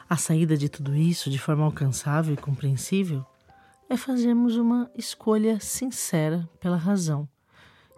A 0.09 0.15
saída 0.15 0.55
de 0.55 0.69
tudo 0.69 0.95
isso 0.95 1.29
de 1.29 1.37
forma 1.37 1.65
alcançável 1.65 2.33
e 2.33 2.37
compreensível 2.37 3.25
é 3.89 3.97
fazermos 3.97 4.55
uma 4.55 4.89
escolha 4.95 5.59
sincera 5.59 6.47
pela 6.61 6.77
razão 6.77 7.27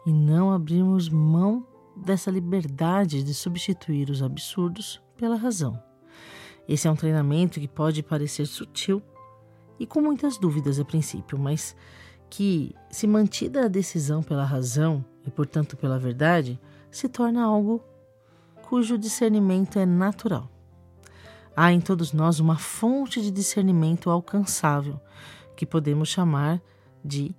e 0.07 0.11
não 0.11 0.51
abrirmos 0.51 1.07
mão 1.07 1.67
dessa 1.95 2.31
liberdade 2.31 3.23
de 3.23 3.31
substituir 3.31 4.09
os 4.09 4.23
absurdos 4.23 4.99
pela 5.15 5.35
razão. 5.35 5.79
Esse 6.67 6.87
é 6.87 6.91
um 6.91 6.95
treinamento 6.95 7.59
que 7.59 7.67
pode 7.67 8.01
parecer 8.01 8.47
sutil 8.47 9.03
e 9.79 9.85
com 9.85 10.01
muitas 10.01 10.35
dúvidas 10.39 10.79
a 10.79 10.85
princípio, 10.85 11.37
mas 11.37 11.75
que, 12.27 12.75
se 12.89 13.05
mantida 13.05 13.65
a 13.65 13.67
decisão 13.67 14.23
pela 14.23 14.45
razão 14.45 15.05
e, 15.27 15.29
portanto, 15.29 15.77
pela 15.77 15.99
verdade, 15.99 16.59
se 16.89 17.07
torna 17.07 17.43
algo 17.43 17.83
cujo 18.63 18.97
discernimento 18.97 19.77
é 19.77 19.85
natural. 19.85 20.49
Há 21.61 21.73
em 21.73 21.81
todos 21.81 22.13
nós 22.13 22.39
uma 22.39 22.57
fonte 22.57 23.21
de 23.21 23.29
discernimento 23.29 24.09
alcançável, 24.09 24.97
que 25.57 25.65
podemos 25.65 26.07
chamar 26.07 26.61
de 27.03 27.35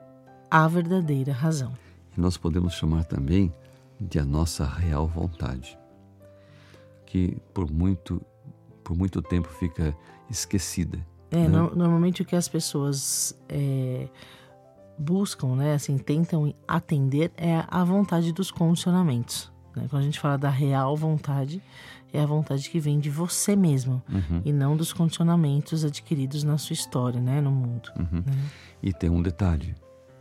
a 0.50 0.68
verdadeira 0.68 1.32
razão. 1.32 1.72
E 2.14 2.20
nós 2.20 2.36
podemos 2.36 2.74
chamar 2.74 3.06
também 3.06 3.50
de 3.98 4.18
a 4.18 4.24
nossa 4.26 4.66
real 4.66 5.08
vontade, 5.08 5.78
que 7.06 7.38
por 7.54 7.72
muito, 7.72 8.20
por 8.84 8.94
muito 8.94 9.22
tempo 9.22 9.48
fica 9.48 9.96
esquecida. 10.28 10.98
É, 11.30 11.38
né? 11.38 11.48
no, 11.48 11.74
normalmente 11.74 12.20
o 12.20 12.24
que 12.26 12.36
as 12.36 12.46
pessoas 12.46 13.34
é, 13.48 14.06
buscam, 14.98 15.56
né, 15.56 15.72
assim, 15.72 15.96
tentam 15.96 16.52
atender 16.68 17.32
é 17.38 17.64
a 17.66 17.82
vontade 17.84 18.34
dos 18.34 18.50
condicionamentos. 18.50 19.50
Né? 19.74 19.86
Quando 19.88 20.02
a 20.02 20.04
gente 20.04 20.18
fala 20.18 20.36
da 20.36 20.50
real 20.50 20.96
vontade, 20.96 21.62
é 22.12 22.20
a 22.20 22.26
vontade 22.26 22.68
que 22.68 22.80
vem 22.80 22.98
de 22.98 23.08
você 23.08 23.54
mesmo 23.54 24.02
uhum. 24.08 24.42
e 24.44 24.52
não 24.52 24.76
dos 24.76 24.92
condicionamentos 24.92 25.84
adquiridos 25.84 26.42
na 26.42 26.58
sua 26.58 26.74
história, 26.74 27.20
né, 27.20 27.40
no 27.40 27.50
mundo. 27.50 27.90
Uhum. 27.96 28.22
Né? 28.26 28.50
E 28.82 28.92
tem 28.92 29.08
um 29.08 29.22
detalhe: 29.22 29.74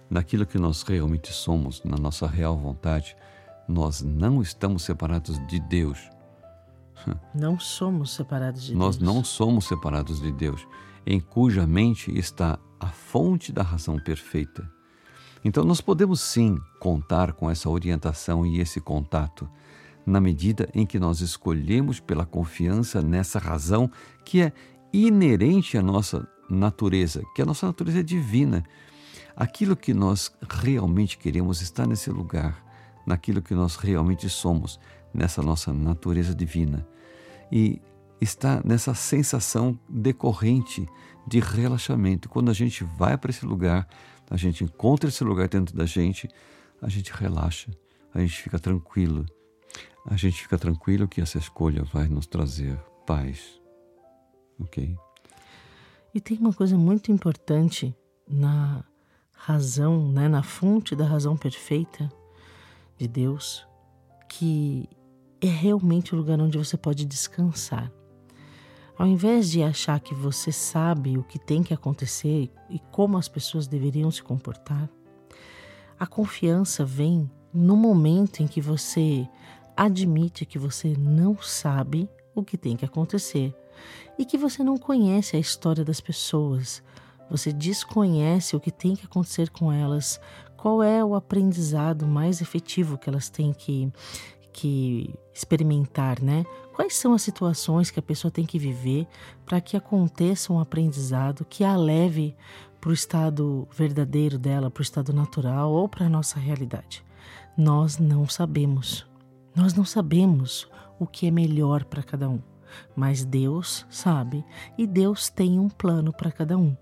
naquilo 0.09 0.45
que 0.45 0.57
nós 0.57 0.83
realmente 0.83 1.33
somos, 1.33 1.83
na 1.83 1.97
nossa 1.97 2.27
real 2.27 2.57
vontade, 2.57 3.15
nós 3.67 4.01
não 4.01 4.41
estamos 4.41 4.83
separados 4.83 5.39
de 5.47 5.59
Deus. 5.59 6.09
Não 7.33 7.57
somos 7.57 8.13
separados 8.13 8.63
de 8.63 8.75
nós 8.75 8.97
Deus. 8.97 9.07
Nós 9.07 9.15
não 9.15 9.23
somos 9.23 9.65
separados 9.65 10.19
de 10.19 10.33
Deus, 10.33 10.67
em 11.05 11.17
cuja 11.17 11.65
mente 11.65 12.12
está 12.12 12.59
a 12.77 12.88
fonte 12.88 13.53
da 13.53 13.63
razão 13.63 13.97
perfeita. 13.97 14.69
Então, 15.43 15.63
nós 15.63 15.82
podemos 15.82 16.19
sim 16.19 16.60
contar 16.80 17.34
com 17.34 17.49
essa 17.49 17.69
orientação 17.69 18.45
e 18.45 18.60
esse 18.60 18.82
contato, 18.82 19.49
na 20.06 20.19
medida 20.19 20.69
em 20.73 20.86
que 20.86 20.99
nós 20.99 21.21
escolhemos 21.21 21.99
pela 21.99 22.25
confiança 22.25 23.02
nessa 23.02 23.39
razão 23.39 23.89
que 24.25 24.41
é 24.41 24.52
inerente 24.91 25.78
à 25.78 25.82
nossa 25.82 26.28
natureza, 26.49 27.23
que 27.36 27.41
a 27.41 27.45
nossa 27.45 27.67
natureza 27.67 27.99
é 27.99 28.04
divina. 28.04 28.63
Aquilo 29.36 29.75
que 29.75 29.93
nós 29.93 30.32
realmente 30.49 31.17
queremos 31.17 31.62
está 31.62 31.86
nesse 31.86 32.10
lugar, 32.10 32.63
naquilo 33.06 33.41
que 33.41 33.54
nós 33.54 33.75
realmente 33.75 34.28
somos, 34.30 34.80
nessa 35.13 35.41
nossa 35.41 35.71
natureza 35.71 36.36
divina. 36.36 36.86
E 37.52 37.82
está 38.19 38.62
nessa 38.65 38.93
sensação 38.93 39.80
decorrente 39.88 40.88
de 41.25 41.39
relaxamento. 41.39 42.28
Quando 42.28 42.49
a 42.49 42.54
gente 42.54 42.84
vai 42.84 43.17
para 43.17 43.32
esse 43.32 43.45
lugar, 43.45 43.88
a 44.30 44.38
gente 44.38 44.63
encontra 44.63 45.10
esse 45.10 45.24
lugar 45.24 45.48
dentro 45.48 45.76
da 45.76 45.86
gente, 45.86 46.30
a 46.82 46.88
gente 46.88 47.12
relaxa, 47.12 47.72
a 48.13 48.20
gente 48.20 48.42
fica 48.42 48.60
tranquilo. 48.60 49.26
A 50.06 50.15
gente 50.15 50.42
fica 50.42 50.58
tranquilo 50.58 51.08
que 51.08 51.22
essa 51.22 51.38
escolha 51.38 51.84
vai 51.84 52.08
nos 52.08 52.26
trazer 52.26 52.78
paz. 53.06 53.60
Ok? 54.60 54.98
E 56.13 56.20
tem 56.20 56.38
uma 56.38 56.54
coisa 56.54 56.78
muito 56.78 57.12
importante 57.12 57.96
na 58.28 58.84
razão, 59.32 60.12
né, 60.12 60.28
na 60.28 60.44
fonte 60.44 60.96
da 60.96 61.06
razão 61.06 61.38
perfeita 61.38 62.12
de 62.98 63.08
Deus, 63.08 63.65
que 64.28 64.89
é 65.39 65.48
realmente 65.48 66.13
o 66.13 66.18
lugar 66.18 66.39
onde 66.39 66.58
você 66.58 66.76
pode 66.76 67.06
descansar. 67.06 67.92
Ao 68.99 69.07
invés 69.07 69.49
de 69.49 69.63
achar 69.63 69.97
que 70.01 70.13
você 70.13 70.51
sabe 70.51 71.17
o 71.17 71.23
que 71.23 71.39
tem 71.39 71.63
que 71.63 71.73
acontecer 71.73 72.51
e 72.69 72.79
como 72.91 73.17
as 73.17 73.29
pessoas 73.29 73.65
deveriam 73.65 74.12
se 74.12 74.21
comportar, 74.21 74.89
a 75.97 76.05
confiança 76.05 76.83
vem 76.83 77.31
no 77.53 77.77
momento 77.77 78.41
em 78.41 78.47
que 78.47 78.59
você 78.59 79.25
admite 79.75 80.45
que 80.45 80.59
você 80.59 80.97
não 80.97 81.41
sabe 81.41 82.09
o 82.35 82.43
que 82.43 82.57
tem 82.57 82.75
que 82.75 82.83
acontecer 82.83 83.55
e 84.17 84.25
que 84.25 84.38
você 84.38 84.65
não 84.65 84.77
conhece 84.77 85.38
a 85.38 85.39
história 85.39 85.85
das 85.85 86.01
pessoas, 86.01 86.83
você 87.29 87.53
desconhece 87.53 88.53
o 88.53 88.59
que 88.59 88.69
tem 88.69 88.97
que 88.97 89.05
acontecer 89.05 89.49
com 89.49 89.71
elas, 89.71 90.19
qual 90.57 90.83
é 90.83 91.01
o 91.05 91.15
aprendizado 91.15 92.05
mais 92.05 92.41
efetivo 92.41 92.97
que 92.97 93.07
elas 93.07 93.29
têm 93.29 93.53
que, 93.53 93.89
que 94.60 95.15
experimentar, 95.34 96.22
né? 96.22 96.45
Quais 96.74 96.93
são 96.95 97.13
as 97.13 97.22
situações 97.22 97.89
que 97.89 98.00
a 98.00 98.04
pessoa 98.04 98.30
tem 98.30 98.45
que 98.45 98.60
viver 98.60 99.08
para 99.45 99.62
que 99.62 99.78
aconteça 99.78 100.52
um 100.52 100.60
aprendizado 100.60 101.45
que 101.45 101.63
a 101.63 101.78
leve 101.78 102.36
para 102.82 102.89
o 102.89 102.93
estado 102.93 103.65
verdadeiro 103.72 104.38
dela, 104.38 104.69
para 104.69 104.82
o 104.82 104.84
estado 104.84 105.13
natural 105.13 105.72
ou 105.72 105.88
para 105.88 106.08
a 106.08 106.10
nossa 106.10 106.39
realidade? 106.39 107.06
Nós 107.58 107.98
não 107.98 108.28
sabemos. 108.28 109.08
Nós 109.56 109.74
não 109.74 109.86
sabemos 109.86 110.67
o 111.00 111.08
que 111.08 111.28
é 111.28 111.32
melhor 111.32 111.86
para 111.86 112.04
cada 112.04 112.30
um, 112.30 112.41
mas 112.93 113.24
Deus 113.24 113.86
sabe 113.89 114.43
e 114.78 114.86
Deus 114.86 115.30
tem 115.30 115.58
um 115.58 115.69
plano 115.69 116.12
para 116.12 116.32
cada 116.32 116.58
um. 116.58 116.76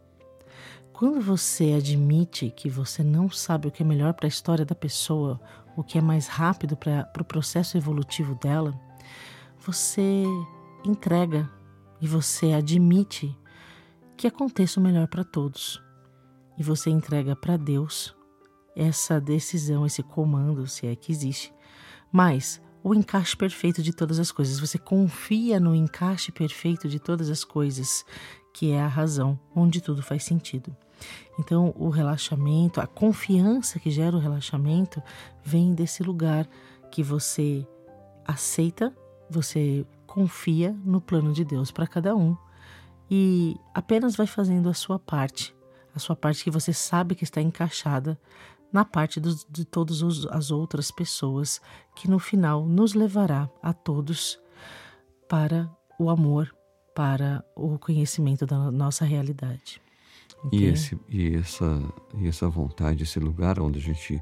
Quando 0.91 1.21
você 1.21 1.73
admite 1.73 2.49
que 2.49 2.69
você 2.71 3.03
não 3.03 3.29
sabe 3.29 3.67
o 3.67 3.71
que 3.71 3.83
é 3.83 3.85
melhor 3.85 4.13
para 4.15 4.25
a 4.25 4.27
história 4.27 4.65
da 4.65 4.73
pessoa, 4.73 5.39
o 5.77 5.83
que 5.83 5.99
é 5.99 6.01
mais 6.01 6.27
rápido 6.27 6.75
para 6.75 7.01
o 7.01 7.13
pro 7.13 7.23
processo 7.23 7.77
evolutivo 7.77 8.33
dela, 8.33 8.73
você 9.59 10.25
entrega 10.83 11.47
e 12.01 12.07
você 12.07 12.53
admite 12.53 13.37
que 14.17 14.25
aconteça 14.25 14.79
o 14.79 14.83
melhor 14.83 15.07
para 15.07 15.23
todos. 15.23 15.79
E 16.57 16.63
você 16.63 16.89
entrega 16.89 17.35
para 17.35 17.55
Deus 17.55 18.15
essa 18.75 19.21
decisão, 19.21 19.85
esse 19.85 20.01
comando, 20.01 20.65
se 20.65 20.87
é 20.87 20.95
que 20.95 21.11
existe. 21.11 21.53
Mas 22.11 22.59
o 22.83 22.95
encaixe 22.95 23.37
perfeito 23.37 23.83
de 23.83 23.93
todas 23.93 24.17
as 24.17 24.31
coisas. 24.31 24.59
Você 24.59 24.79
confia 24.79 25.59
no 25.59 25.75
encaixe 25.75 26.31
perfeito 26.31 26.89
de 26.89 26.99
todas 26.99 27.29
as 27.29 27.43
coisas, 27.43 28.03
que 28.51 28.71
é 28.71 28.81
a 28.81 28.87
razão, 28.87 29.39
onde 29.55 29.79
tudo 29.79 30.01
faz 30.01 30.23
sentido. 30.23 30.75
Então, 31.39 31.73
o 31.77 31.89
relaxamento, 31.89 32.81
a 32.81 32.87
confiança 32.87 33.79
que 33.79 33.91
gera 33.91 34.15
o 34.15 34.19
relaxamento, 34.19 35.01
vem 35.43 35.73
desse 35.73 36.03
lugar 36.03 36.47
que 36.91 37.03
você 37.03 37.67
aceita, 38.25 38.95
você 39.29 39.85
confia 40.05 40.75
no 40.83 40.99
plano 40.99 41.31
de 41.31 41.43
Deus 41.43 41.71
para 41.71 41.85
cada 41.85 42.15
um 42.15 42.35
e 43.09 43.55
apenas 43.73 44.15
vai 44.15 44.27
fazendo 44.27 44.69
a 44.69 44.73
sua 44.73 44.99
parte, 44.99 45.55
a 45.95 45.99
sua 45.99 46.15
parte 46.15 46.43
que 46.43 46.51
você 46.51 46.73
sabe 46.73 47.15
que 47.15 47.23
está 47.23 47.41
encaixada 47.41 48.19
na 48.71 48.83
parte 48.83 49.21
de 49.21 49.65
todas 49.65 50.01
as 50.29 50.51
outras 50.51 50.91
pessoas, 50.91 51.61
que 51.95 52.09
no 52.09 52.19
final 52.19 52.65
nos 52.65 52.93
levará 52.93 53.49
a 53.61 53.73
todos 53.73 54.39
para 55.27 55.69
o 55.97 56.09
amor, 56.09 56.53
para 56.93 57.43
o 57.55 57.79
conhecimento 57.79 58.45
da 58.45 58.71
nossa 58.71 59.05
realidade. 59.05 59.81
Okay. 60.45 60.59
E, 60.59 60.65
esse, 60.65 60.99
e, 61.09 61.35
essa, 61.35 61.83
e 62.17 62.27
essa 62.27 62.47
vontade, 62.47 63.03
esse 63.03 63.19
lugar 63.19 63.59
onde 63.59 63.79
a 63.79 63.81
gente 63.81 64.21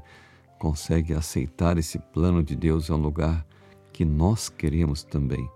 consegue 0.58 1.12
aceitar 1.12 1.78
esse 1.78 1.98
plano 1.98 2.42
de 2.42 2.56
Deus 2.56 2.90
é 2.90 2.94
um 2.94 2.98
lugar 2.98 3.46
que 3.92 4.04
nós 4.04 4.48
queremos 4.48 5.02
também. 5.02 5.48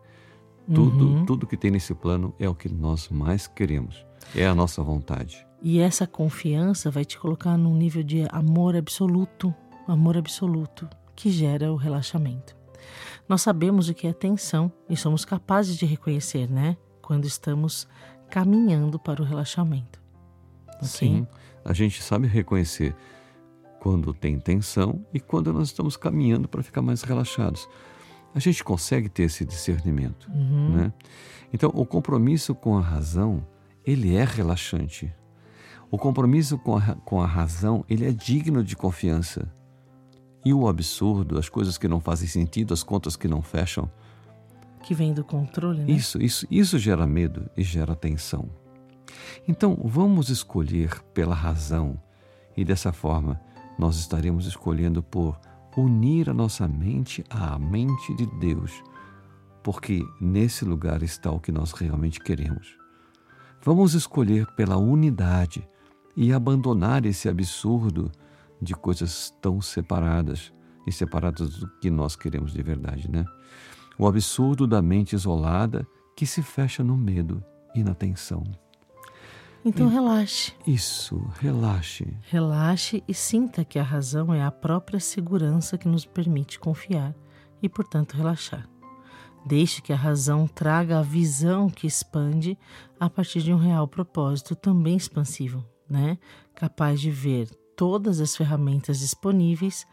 Tudo, 0.73 1.09
uhum. 1.09 1.27
tudo 1.27 1.47
que 1.47 1.57
tem 1.57 1.71
nesse 1.71 1.95
plano 1.95 2.33
é 2.39 2.49
o 2.49 2.55
que 2.55 2.69
nós 2.69 3.09
mais 3.09 3.47
queremos. 3.47 4.07
É 4.37 4.47
a 4.47 4.55
nossa 4.55 4.83
vontade. 4.83 5.45
E 5.63 5.81
essa 5.81 6.07
confiança 6.07 6.91
vai 6.91 7.05
te 7.05 7.19
colocar 7.19 7.57
num 7.57 7.75
nível 7.75 8.03
de 8.03 8.27
amor 8.31 8.77
absoluto, 8.77 9.53
amor 9.89 10.17
absoluto, 10.17 10.89
que 11.17 11.31
gera 11.31 11.73
o 11.73 11.77
relaxamento. 11.77 12.57
Nós 13.29 13.43
sabemos 13.43 13.89
o 13.89 13.95
que 13.95 14.07
é 14.07 14.13
tensão 14.13 14.73
e 14.89 14.97
somos 14.97 15.25
capazes 15.25 15.77
de 15.77 15.85
reconhecer, 15.85 16.49
né? 16.49 16.77
Quando 17.03 17.27
estamos 17.27 17.87
caminhando 18.31 18.99
para 18.99 19.21
o 19.21 19.25
relaxamento. 19.25 20.00
Sim, 20.87 21.27
a 21.65 21.73
gente 21.73 22.03
sabe 22.03 22.27
reconhecer 22.27 22.95
quando 23.81 24.13
tem 24.13 24.39
tensão 24.39 25.05
e 25.13 25.19
quando 25.19 25.53
nós 25.53 25.69
estamos 25.69 25.97
caminhando 25.97 26.47
para 26.49 26.63
ficar 26.63 26.83
mais 26.83 27.03
relaxados. 27.03 27.69
A 28.35 28.39
gente 28.39 28.63
consegue 28.63 29.09
ter 29.09 29.25
esse 29.25 29.45
discernimento, 29.45 30.31
uhum. 30.31 30.77
né? 30.77 30.93
Então, 31.53 31.71
o 31.75 31.85
compromisso 31.85 32.55
com 32.55 32.79
a 32.79 32.81
razão, 32.81 33.45
ele 33.85 34.15
é 34.15 34.25
relaxante. 34.25 35.13
O 35.91 35.99
compromisso 35.99 36.57
com 36.57 36.77
a, 36.77 36.95
com 36.95 37.21
a 37.21 37.27
razão, 37.27 37.85
ele 37.89 38.07
é 38.07 38.13
digno 38.13 38.63
de 38.63 38.77
confiança. 38.77 39.53
E 40.45 40.55
o 40.55 40.69
absurdo, 40.69 41.39
as 41.39 41.49
coisas 41.49 41.77
que 41.77 41.89
não 41.89 42.01
fazem 42.01 42.29
sentido, 42.29 42.73
as 42.73 42.85
contas 42.85 43.17
que 43.17 43.27
não 43.27 43.43
fecham. 43.43 43.91
Que 44.85 44.95
vem 44.95 45.13
do 45.13 45.25
controle, 45.25 45.81
né? 45.81 45.91
Isso, 45.91 46.23
isso, 46.23 46.47
isso 46.49 46.79
gera 46.79 47.07
medo 47.07 47.51
e 47.57 47.63
gera 47.65 47.97
tensão. 47.97 48.49
Então, 49.47 49.79
vamos 49.85 50.29
escolher 50.29 51.01
pela 51.15 51.35
razão 51.35 52.01
e 52.57 52.65
dessa 52.65 52.93
forma 52.93 53.41
nós 53.79 53.97
estaremos 53.97 54.47
escolhendo 54.47 55.03
por 55.03 55.39
unir 55.77 56.29
a 56.29 56.35
nossa 56.35 56.67
mente 56.67 57.25
à 57.31 57.59
mente 57.59 58.15
de 58.15 58.27
Deus, 58.39 58.83
porque 59.63 60.05
nesse 60.21 60.65
lugar 60.65 61.03
está 61.03 61.31
o 61.31 61.41
que 61.41 61.53
nós 61.53 61.73
realmente 61.73 62.21
queremos. 62.21 62.77
Vamos 63.63 63.95
escolher 63.95 64.47
pela 64.55 64.77
unidade 64.77 65.67
e 66.17 66.33
abandonar 66.33 67.07
esse 67.07 67.29
absurdo 67.29 68.11
de 68.61 68.75
coisas 68.75 69.33
tão 69.41 69.61
separadas 69.61 70.53
e 70.87 70.93
separadas 70.93 71.59
do 71.59 71.69
que 71.79 71.91
nós 71.91 72.17
queremos 72.17 72.53
de 72.53 72.63
verdade, 72.63 73.11
né? 73.11 73.25
O 73.99 74.07
absurdo 74.07 74.67
da 74.67 74.83
mente 74.83 75.15
isolada 75.15 75.87
que 76.17 76.27
se 76.27 76.43
fecha 76.43 76.83
no 76.83 76.97
medo 76.97 77.43
e 77.75 77.83
na 77.83 77.95
tensão. 77.95 78.45
Então 79.65 79.89
relaxe. 79.89 80.53
Isso, 80.67 81.19
relaxe. 81.39 82.17
Relaxe 82.23 83.05
e 83.07 83.13
sinta 83.13 83.65
que 83.65 83.79
a 83.79 83.83
razão 83.83 84.33
é 84.33 84.43
a 84.43 84.51
própria 84.51 84.99
segurança 84.99 85.77
que 85.77 85.87
nos 85.87 86.07
permite 86.07 86.59
confiar 86.59 87.15
e, 87.63 87.69
portanto, 87.69 88.17
relaxar. 88.17 88.67
Deixe 89.45 89.83
que 89.83 89.93
a 89.93 89.97
razão 89.97 90.47
traga 90.47 90.99
a 90.99 91.03
visão 91.03 91.69
que 91.69 91.87
expande 91.87 92.59
a 92.99 93.09
partir 93.09 93.43
de 93.43 93.53
um 93.53 93.57
real 93.57 93.87
propósito 93.87 94.55
também 94.55 94.97
expansivo, 94.97 95.65
né? 95.89 96.19
Capaz 96.55 97.01
de 97.01 97.11
ver 97.11 97.49
todas 97.77 98.21
as 98.21 98.37
ferramentas 98.37 98.99
disponíveis 98.99 99.87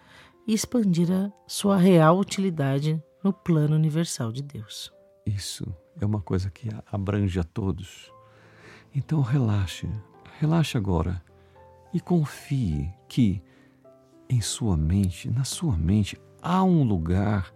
e 0.45 0.53
expandir 0.53 1.11
a 1.11 1.31
sua 1.45 1.77
real 1.77 2.17
utilidade 2.19 3.01
no 3.23 3.33
plano 3.33 3.75
universal 3.75 4.31
de 4.31 4.41
Deus. 4.41 4.91
Isso 5.25 5.65
é 5.99 6.05
uma 6.05 6.21
coisa 6.21 6.49
que 6.49 6.69
abrange 6.89 7.39
a 7.39 7.43
todos 7.43 8.11
então 8.93 9.21
relaxe, 9.21 9.89
relaxe 10.39 10.77
agora 10.77 11.21
e 11.93 11.99
confie 11.99 12.91
que 13.07 13.41
em 14.29 14.41
sua 14.41 14.75
mente, 14.75 15.29
na 15.29 15.43
sua 15.43 15.77
mente, 15.77 16.19
há 16.41 16.63
um 16.63 16.83
lugar 16.83 17.53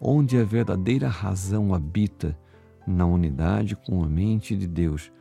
onde 0.00 0.38
a 0.38 0.44
verdadeira 0.44 1.08
razão 1.08 1.74
habita 1.74 2.38
na 2.86 3.06
unidade 3.06 3.76
com 3.76 4.02
a 4.02 4.08
mente 4.08 4.56
de 4.56 4.66
Deus. 4.66 5.12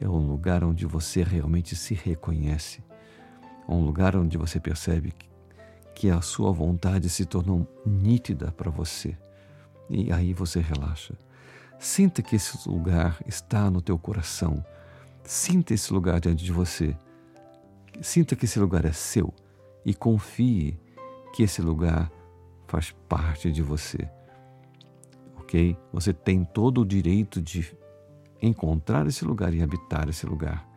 É 0.00 0.08
um 0.08 0.26
lugar 0.26 0.64
onde 0.64 0.86
você 0.86 1.22
realmente 1.22 1.76
se 1.76 1.94
reconhece. 1.94 2.82
É 3.68 3.72
um 3.72 3.84
lugar 3.84 4.16
onde 4.16 4.36
você 4.36 4.58
percebe 4.58 5.12
que 5.94 6.10
a 6.10 6.20
sua 6.20 6.52
vontade 6.52 7.08
se 7.08 7.24
tornou 7.24 7.66
nítida 7.84 8.50
para 8.52 8.70
você. 8.70 9.16
E 9.88 10.12
aí 10.12 10.32
você 10.32 10.60
relaxa. 10.60 11.14
Sinta 11.78 12.22
que 12.22 12.36
esse 12.36 12.68
lugar 12.68 13.20
está 13.26 13.70
no 13.70 13.80
teu 13.80 13.98
coração 13.98 14.64
Sinta 15.30 15.72
esse 15.74 15.92
lugar 15.92 16.18
diante 16.18 16.42
de 16.42 16.50
você. 16.50 16.96
Sinta 18.02 18.34
que 18.34 18.46
esse 18.46 18.58
lugar 18.58 18.84
é 18.84 18.90
seu 18.90 19.32
e 19.86 19.94
confie 19.94 20.76
que 21.32 21.44
esse 21.44 21.62
lugar 21.62 22.10
faz 22.66 22.90
parte 23.08 23.52
de 23.52 23.62
você. 23.62 24.10
Ok? 25.38 25.78
Você 25.92 26.12
tem 26.12 26.44
todo 26.44 26.80
o 26.80 26.84
direito 26.84 27.40
de 27.40 27.78
encontrar 28.42 29.06
esse 29.06 29.24
lugar 29.24 29.54
e 29.54 29.62
habitar 29.62 30.08
esse 30.08 30.26
lugar. 30.26 30.68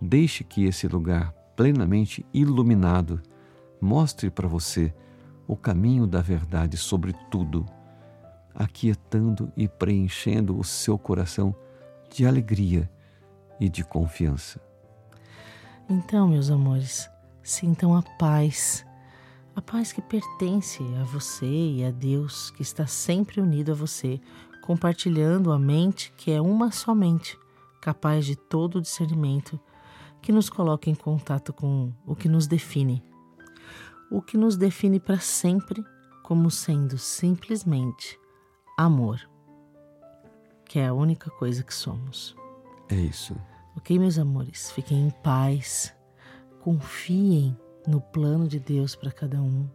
Deixe 0.00 0.42
que 0.42 0.64
esse 0.64 0.88
lugar 0.88 1.30
plenamente 1.54 2.24
iluminado 2.32 3.20
mostre 3.78 4.30
para 4.30 4.48
você 4.48 4.90
o 5.46 5.54
caminho 5.54 6.06
da 6.06 6.22
verdade 6.22 6.78
sobre 6.78 7.12
tudo, 7.30 7.66
aquietando 8.54 9.52
e 9.54 9.68
preenchendo 9.68 10.58
o 10.58 10.64
seu 10.64 10.98
coração 10.98 11.54
de 12.10 12.24
alegria 12.24 12.90
e 13.62 13.68
de 13.68 13.84
confiança. 13.84 14.60
Então, 15.88 16.26
meus 16.26 16.50
amores, 16.50 17.08
sintam 17.44 17.94
a 17.94 18.02
paz, 18.02 18.84
a 19.54 19.62
paz 19.62 19.92
que 19.92 20.02
pertence 20.02 20.82
a 21.00 21.04
você 21.04 21.46
e 21.46 21.84
a 21.84 21.92
Deus, 21.92 22.50
que 22.50 22.62
está 22.62 22.88
sempre 22.88 23.40
unido 23.40 23.70
a 23.70 23.74
você, 23.74 24.20
compartilhando 24.62 25.52
a 25.52 25.60
mente 25.60 26.12
que 26.16 26.32
é 26.32 26.40
uma 26.40 26.72
só 26.72 26.92
mente, 26.92 27.38
capaz 27.80 28.26
de 28.26 28.34
todo 28.34 28.78
o 28.78 28.80
discernimento, 28.80 29.60
que 30.20 30.32
nos 30.32 30.50
coloca 30.50 30.90
em 30.90 30.94
contato 30.94 31.52
com 31.52 31.92
o 32.04 32.16
que 32.16 32.28
nos 32.28 32.48
define. 32.48 33.00
O 34.10 34.20
que 34.20 34.36
nos 34.36 34.56
define 34.56 34.98
para 34.98 35.20
sempre 35.20 35.84
como 36.24 36.50
sendo 36.50 36.98
simplesmente 36.98 38.18
amor, 38.76 39.20
que 40.64 40.80
é 40.80 40.88
a 40.88 40.94
única 40.94 41.30
coisa 41.30 41.62
que 41.62 41.74
somos. 41.74 42.34
É 42.88 42.96
isso. 42.96 43.36
Ok, 43.76 43.98
meus 43.98 44.18
amores? 44.18 44.70
Fiquem 44.70 45.06
em 45.06 45.10
paz, 45.10 45.94
confiem 46.60 47.56
no 47.86 48.00
plano 48.00 48.46
de 48.46 48.60
Deus 48.60 48.94
para 48.94 49.10
cada 49.10 49.40
um, 49.40 49.68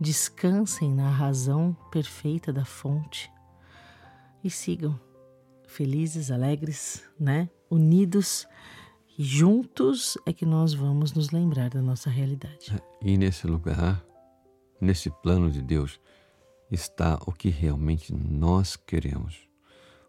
descansem 0.00 0.92
na 0.92 1.10
razão 1.10 1.76
perfeita 1.90 2.52
da 2.52 2.64
fonte 2.64 3.30
e 4.42 4.50
sigam 4.50 4.98
felizes, 5.66 6.30
alegres, 6.30 7.04
né? 7.20 7.50
Unidos 7.70 8.46
e 9.18 9.22
juntos 9.22 10.16
é 10.24 10.32
que 10.32 10.46
nós 10.46 10.72
vamos 10.72 11.12
nos 11.12 11.30
lembrar 11.30 11.68
da 11.68 11.82
nossa 11.82 12.08
realidade. 12.08 12.74
E 13.02 13.18
nesse 13.18 13.46
lugar, 13.46 14.02
nesse 14.80 15.10
plano 15.10 15.50
de 15.50 15.60
Deus, 15.60 16.00
está 16.70 17.18
o 17.26 17.32
que 17.32 17.50
realmente 17.50 18.14
nós 18.14 18.74
queremos. 18.74 19.46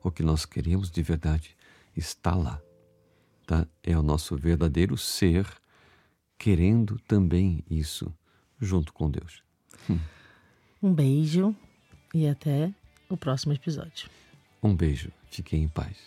O 0.01 0.09
que 0.09 0.23
nós 0.23 0.45
queremos 0.45 0.89
de 0.89 1.03
verdade 1.03 1.57
está 1.95 2.33
lá. 2.33 2.61
Tá? 3.49 3.65
É 3.81 3.97
o 3.97 4.03
nosso 4.03 4.37
verdadeiro 4.37 4.95
ser 4.95 5.43
querendo 6.37 6.99
também 7.07 7.63
isso 7.67 8.13
junto 8.59 8.93
com 8.93 9.09
Deus. 9.09 9.41
Hum. 9.89 9.97
Um 10.83 10.93
beijo 10.93 11.55
e 12.13 12.27
até 12.27 12.71
o 13.09 13.17
próximo 13.17 13.51
episódio. 13.51 14.07
Um 14.61 14.75
beijo. 14.75 15.11
Fiquem 15.31 15.63
em 15.63 15.67
paz. 15.67 15.97